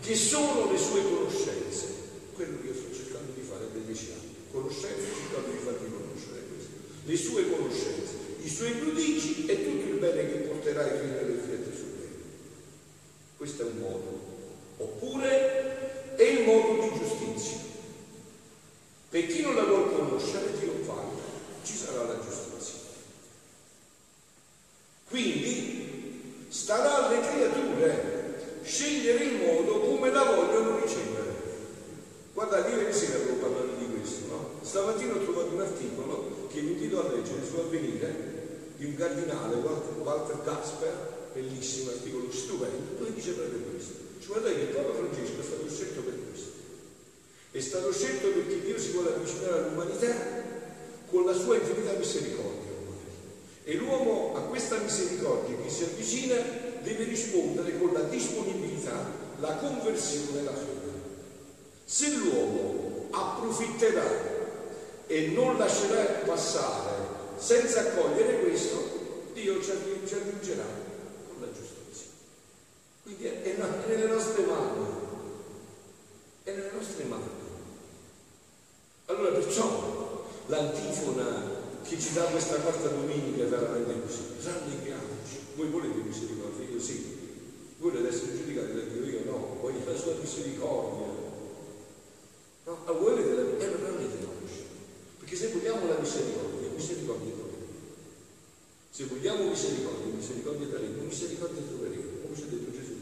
che 0.00 0.14
sono 0.14 0.70
le 0.70 0.78
sue 0.78 1.02
conoscenze. 1.02 1.86
Quello 2.34 2.60
che 2.60 2.68
io 2.68 2.74
sto 2.74 2.94
cercando 2.94 3.32
di 3.32 3.42
fare 3.42 3.68
da 3.72 3.78
dieci 3.78 4.12
anni. 4.12 4.34
Conoscenze, 4.50 5.04
cercando 5.14 5.50
di 5.50 5.58
farvi 5.58 5.90
conoscere 5.90 6.42
questo. 6.48 6.70
Le 7.04 7.16
sue 7.16 7.50
conoscenze 7.50 8.27
i 8.48 8.50
suoi 8.50 8.72
prodigi 8.72 9.44
e 9.44 9.62
tutto 9.62 9.90
il 9.90 9.98
bene 9.98 10.26
che 10.26 10.38
porterai 10.38 11.00
fino 11.00 11.18
alle 11.18 11.38
fiette 11.38 11.76
su 11.76 11.84
me. 11.84 12.06
Questo 13.36 13.62
è 13.62 13.66
un 13.66 13.76
modo. 13.76 14.20
Oppure 14.78 16.16
è 16.16 16.22
il 16.22 16.44
modo 16.46 16.80
di 16.80 16.98
giustizia. 16.98 17.58
Per 19.10 19.26
chi 19.26 19.42
non 19.42 19.54
la 19.54 19.64
vuole 19.64 19.92
conoscere, 19.92 20.56
trionfante, 20.56 21.22
ci 21.62 21.74
sarà 21.74 22.04
la 22.04 22.20
giustizia. 22.20 22.78
Quindi 25.10 26.46
starà 26.48 27.06
alle 27.06 27.20
creature 27.20 28.60
scegliere 28.62 29.24
il 29.24 29.36
modo 29.44 29.80
come 29.80 30.10
la 30.10 30.24
vogliono 30.24 30.80
ricevere. 30.80 31.36
Guardate, 32.32 32.70
io 32.70 32.80
ieri 32.80 32.94
sera 32.94 33.16
avevo 33.16 33.34
parlato 33.34 33.74
di 33.78 33.88
questo, 33.92 34.26
no? 34.28 34.50
Stamattina 34.62 35.12
ho 35.12 35.22
trovato 35.22 35.52
un 35.52 35.60
articolo 35.60 36.46
che 36.50 36.60
vi 36.60 36.72
invito 36.72 37.00
a 37.00 37.12
leggere 37.12 37.44
su 37.44 37.56
Avvenire 37.56 38.36
di 38.78 38.84
un 38.84 38.94
cardinale, 38.94 39.56
Walter 39.56 40.40
Gasper, 40.44 41.30
bellissimo 41.34 41.90
articolo 41.90 42.30
stupendo, 42.30 42.94
dove 42.96 43.12
dice 43.12 43.32
proprio 43.32 43.58
questo. 43.70 43.92
Cioè, 44.20 44.28
guardate 44.28 44.54
che 44.54 44.64
Papa 44.66 44.94
Francesco 44.94 45.40
è 45.40 45.44
stato 45.44 45.68
scelto 45.68 46.00
per 46.02 46.14
questo. 46.30 46.50
È 47.50 47.60
stato 47.60 47.92
scelto 47.92 48.28
perché 48.28 48.60
Dio 48.60 48.78
si 48.78 48.92
vuole 48.92 49.14
avvicinare 49.14 49.64
all'umanità 49.64 50.14
con 51.10 51.24
la 51.24 51.32
sua 51.32 51.56
infinita 51.56 51.92
misericordia. 51.94 52.70
E 53.64 53.74
l'uomo 53.74 54.36
a 54.36 54.42
questa 54.42 54.78
misericordia 54.78 55.56
che 55.60 55.70
si 55.70 55.82
avvicina 55.82 56.36
deve 56.80 57.04
rispondere 57.28 57.78
con 57.78 57.92
la 57.92 58.02
disponibilità, 58.02 58.96
la 59.40 59.56
conversione 59.56 60.40
e 60.40 60.44
la 60.44 60.54
fede. 60.54 60.76
Se 61.84 62.10
l'uomo 62.10 63.08
approfitterà 63.10 64.06
e 65.06 65.28
non 65.28 65.58
lascerà 65.58 66.02
passare 66.24 67.16
senza 67.36 67.80
accogliere 67.80 68.40
questo, 68.40 68.96
Dio 69.32 69.62
ci 69.62 69.70
aggiungerà 69.70 70.64
con 71.28 71.40
la 71.40 71.46
giustizia. 71.52 72.10
Quindi 73.02 73.24
è, 73.24 73.56
nelle 73.86 74.06
nostre 74.06 74.44
mani, 74.44 74.86
è 76.42 76.50
nelle 76.50 76.70
nostre 76.72 77.04
mani. 77.04 77.36
Allora 79.06 79.30
perciò 79.30 80.26
l'antifona 80.46 81.56
che 81.82 81.98
ci 81.98 82.12
dà 82.12 82.24
questa 82.24 82.56
quarta 82.56 82.88
domenica 82.88 83.44
è 83.44 83.46
veramente 83.46 84.02
così. 84.02 84.22
Rallegriamoci. 84.42 85.38
Voi 85.54 85.68
volete 85.68 85.98
misericordia? 86.00 86.66
Io 86.68 86.80
sì. 86.80 87.17
Voi 87.78 87.92
volete 87.92 88.08
essere 88.08 88.36
giudicati 88.36 88.74
da 88.74 88.80
Dio? 88.80 89.06
Io 89.06 89.24
no. 89.24 89.58
Voglio 89.60 89.78
la 89.86 89.96
sua 89.96 90.14
misericordia. 90.18 91.06
No, 92.66 92.78
a 92.84 92.92
voi 92.92 93.14
volete 93.14 93.34
la 93.34 93.42
e 93.42 93.64
allora 93.64 93.90
rallegriamoci. 93.90 94.62
Perché 95.18 95.36
se 95.36 95.48
vogliamo 95.52 95.86
la 95.86 95.98
misericordia, 95.98 96.70
misericordia 96.74 97.32
troveremo. 97.32 97.66
Se 98.90 99.04
vogliamo 99.04 99.48
misericordia, 99.48 100.12
misericordia 100.12 100.66
daremo, 100.66 101.02
misericordia 101.02 101.62
troveremo. 101.62 102.10
Come 102.22 102.34
ci 102.34 102.42
ha 102.42 102.46
detto 102.50 102.70
Gesù. 102.72 102.94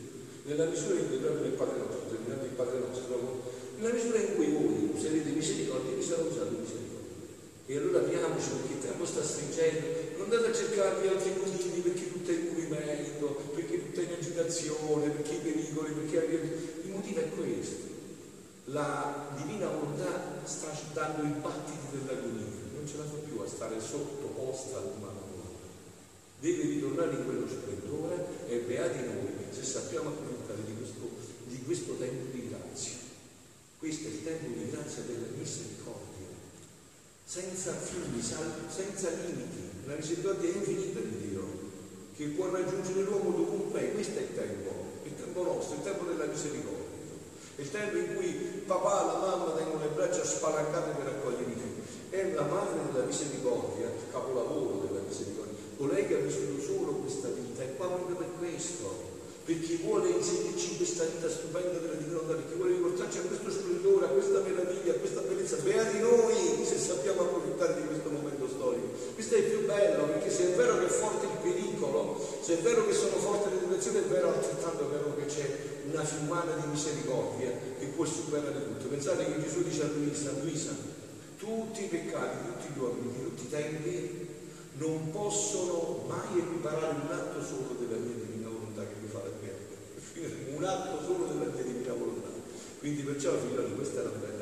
Nella 0.44 0.66
misura 0.66 1.00
in 1.00 1.08
cui 1.08 1.16
proprio 1.16 1.46
il 1.46 1.52
Padre 1.56 1.78
nostro, 1.78 2.00
terminato 2.08 2.44
il 2.44 2.50
Padre 2.52 2.78
nostro, 2.78 3.42
nella 3.78 3.94
misura 3.94 4.18
in 4.20 4.34
cui 4.36 4.52
voi 4.52 4.90
userete 4.92 5.30
misericordia, 5.30 5.96
vi 5.96 6.02
sarà 6.02 6.22
usato 6.22 6.50
misericordia. 6.50 6.85
E 7.68 7.76
allora 7.76 7.98
apriamoci 7.98 8.48
perché 8.50 8.72
il 8.74 8.78
tempo 8.78 9.04
sta 9.04 9.24
stringendo, 9.24 10.18
non 10.18 10.30
andate 10.30 10.50
a 10.50 10.54
cercarvi 10.54 11.08
altri 11.08 11.34
motivi 11.34 11.80
perché 11.80 12.12
tutto 12.12 12.30
è 12.30 12.34
in 12.34 12.46
movimento, 12.46 13.26
perché 13.54 13.86
tutto 13.86 14.00
è 14.00 14.04
in 14.04 14.12
agitazione, 14.12 15.08
perché 15.10 15.34
i 15.34 15.38
pericoli, 15.38 15.92
perché 15.94 16.16
il 16.84 16.90
motivo 16.92 17.18
è 17.18 17.28
questo. 17.30 17.94
La 18.66 19.34
divina 19.36 19.66
volontà 19.66 20.42
sta 20.44 20.70
dando 20.92 21.24
i 21.26 21.40
battiti 21.40 21.86
dell'agonia, 21.90 22.70
non 22.72 22.86
ce 22.86 22.98
la 22.98 23.04
fa 23.04 23.16
più 23.26 23.40
a 23.40 23.48
stare 23.48 23.80
sottoposta 23.80 24.78
all'umana 24.78 25.18
volontà. 25.26 25.66
Deve 26.38 26.62
ritornare 26.62 27.16
in 27.16 27.24
quello 27.24 27.48
splendore 27.48 28.26
e 28.46 28.58
beati 28.58 28.98
noi 29.06 29.34
se 29.50 29.64
sappiamo 29.64 30.10
approfittare 30.10 30.62
di 30.64 30.74
questo, 30.76 31.10
di 31.46 31.60
questo 31.64 31.96
tempo 31.98 32.30
di 32.30 32.48
grazia. 32.48 32.94
Questo 33.76 34.06
è 34.06 34.10
il 34.10 34.22
tempo 34.22 34.56
di 34.56 34.70
grazia 34.70 35.02
della 35.02 35.26
misericordia 35.36 36.05
senza 37.26 37.72
fini, 37.72 38.22
senza 38.22 39.08
limiti. 39.10 39.74
La 39.86 39.96
misericordia 39.96 40.48
infinita 40.48 41.00
di 41.00 41.28
Dio, 41.28 41.42
che 42.14 42.26
può 42.26 42.48
raggiungere 42.50 43.02
l'uomo 43.02 43.30
dovunque 43.30 43.80
è. 43.80 43.92
Questo 43.92 44.18
è 44.20 44.22
il 44.22 44.34
tempo, 44.34 44.70
il 45.02 45.14
tempo 45.16 45.42
nostro, 45.42 45.74
il 45.74 45.82
tempo 45.82 46.04
della 46.04 46.26
misericordia. 46.26 46.84
Il 47.56 47.70
tempo 47.70 47.96
in 47.96 48.14
cui 48.14 48.62
papà 48.64 49.02
e 49.02 49.06
la 49.06 49.18
mamma 49.18 49.56
tengono 49.56 49.80
le 49.80 49.90
braccia 49.94 50.24
spalancate 50.24 50.90
per 50.92 51.06
accogliere 51.08 51.50
i 51.50 51.54
figli. 51.54 52.10
È 52.10 52.32
la 52.32 52.42
madre 52.42 52.92
della 52.92 53.04
misericordia, 53.04 53.86
il 53.86 54.12
capolavoro 54.12 54.86
della 54.86 55.00
misericordia. 55.00 55.54
Colei 55.76 56.06
che 56.06 56.14
ha 56.14 56.20
vissuto 56.20 56.62
solo 56.62 56.92
questa 56.92 57.28
vita 57.28 57.62
è 57.62 57.74
qua 57.76 57.88
proprio 57.88 58.16
per 58.16 58.28
questo 58.38 59.14
perché 59.46 59.78
vuole 59.84 60.10
inserirci 60.10 60.72
in 60.72 60.76
questa 60.76 61.04
vita 61.04 61.30
stupenda 61.30 61.78
della 61.78 61.94
divinità, 61.94 62.34
perché 62.34 62.54
vuole 62.56 62.72
riportarci 62.72 63.18
a 63.18 63.30
questo 63.30 63.50
splendore, 63.52 64.06
a 64.06 64.08
questa 64.08 64.40
meraviglia, 64.42 64.90
a 64.90 64.98
questa 64.98 65.20
bellezza. 65.20 65.56
Beati 65.62 65.98
noi 66.00 66.66
se 66.66 66.76
sappiamo 66.76 67.22
approfittare 67.22 67.80
di 67.80 67.86
questo 67.86 68.10
momento 68.10 68.48
storico. 68.48 68.88
Questo 69.14 69.34
è 69.36 69.38
il 69.38 69.44
più 69.44 69.64
bello, 69.64 70.02
perché 70.10 70.30
se 70.30 70.42
è 70.42 70.45
vero 70.56 70.78
che 70.78 70.86
è 70.86 70.88
forte 70.88 71.26
il 71.26 71.38
pericolo, 71.42 72.38
se 72.40 72.58
è 72.58 72.62
vero 72.62 72.86
che 72.86 72.92
sono 72.92 73.16
forti 73.16 73.50
le 73.50 73.60
tentazioni, 73.60 73.98
è 73.98 74.02
vero 74.02 74.34
altrettanto 74.34 74.88
vero 74.88 75.14
che 75.16 75.26
c'è 75.26 75.58
una 75.90 76.04
fiumana 76.04 76.52
di 76.56 76.66
misericordia 76.68 77.50
che 77.78 77.86
può 77.86 78.04
superare 78.04 78.64
tutto. 78.64 78.86
Pensate 78.88 79.24
che 79.24 79.40
Gesù 79.42 79.62
dice 79.62 79.82
a 79.82 79.88
Luisa, 79.94 80.32
Luisa, 80.42 80.70
tutti 81.38 81.84
i 81.84 81.88
peccati, 81.88 82.36
tutti 82.46 82.72
gli 82.72 82.78
uomini, 82.78 83.12
di 83.12 83.22
tutti 83.22 83.44
i 83.44 83.50
tempi 83.50 84.26
non 84.78 85.10
possono 85.10 86.04
mai 86.08 86.38
equiparare 86.38 86.96
un 87.00 87.12
atto 87.12 87.42
solo 87.42 87.76
della 87.78 87.96
mia 87.96 88.14
divina 88.14 88.36
un 90.56 90.64
atto 90.64 91.02
solo 91.04 91.26
della 91.26 91.52
mia 91.52 91.62
divina 91.62 91.92
volontà. 91.92 92.28
Quindi 92.78 93.02
perciò, 93.02 93.32
figlioli, 93.36 93.74
questa 93.74 94.00
è 94.00 94.04
la 94.04 94.10
bella. 94.10 94.35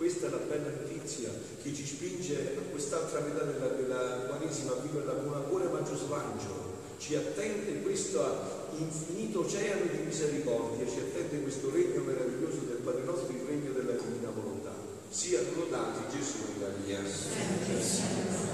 Questa 0.00 0.28
è 0.28 0.30
la 0.30 0.38
bella 0.38 0.70
notizia 0.70 1.28
che 1.62 1.74
ci 1.74 1.84
spinge 1.84 2.56
a 2.56 2.70
quest'altra 2.70 3.20
metà 3.20 3.42
della, 3.44 3.66
della 3.66 4.24
Quaresima 4.28 4.72
a 4.72 4.76
vivere 4.76 5.04
con 5.04 5.34
amore 5.34 5.68
maggior 5.68 5.98
slancio. 5.98 6.78
Ci 6.96 7.16
attende 7.16 7.82
questo 7.82 8.24
infinito 8.78 9.40
oceano 9.40 9.84
di 9.92 9.98
misericordia, 9.98 10.88
ci 10.88 11.00
attende 11.00 11.42
questo 11.42 11.70
regno 11.70 12.00
meraviglioso 12.00 12.60
del 12.60 12.78
Padre 12.82 13.02
nostro, 13.04 13.30
il 13.30 13.42
regno 13.46 13.72
della 13.72 13.92
divina 13.92 14.30
volontà. 14.30 14.72
Siano 15.10 15.48
lodati 15.54 16.16
Gesù 16.16 16.38
Maria. 16.58 18.49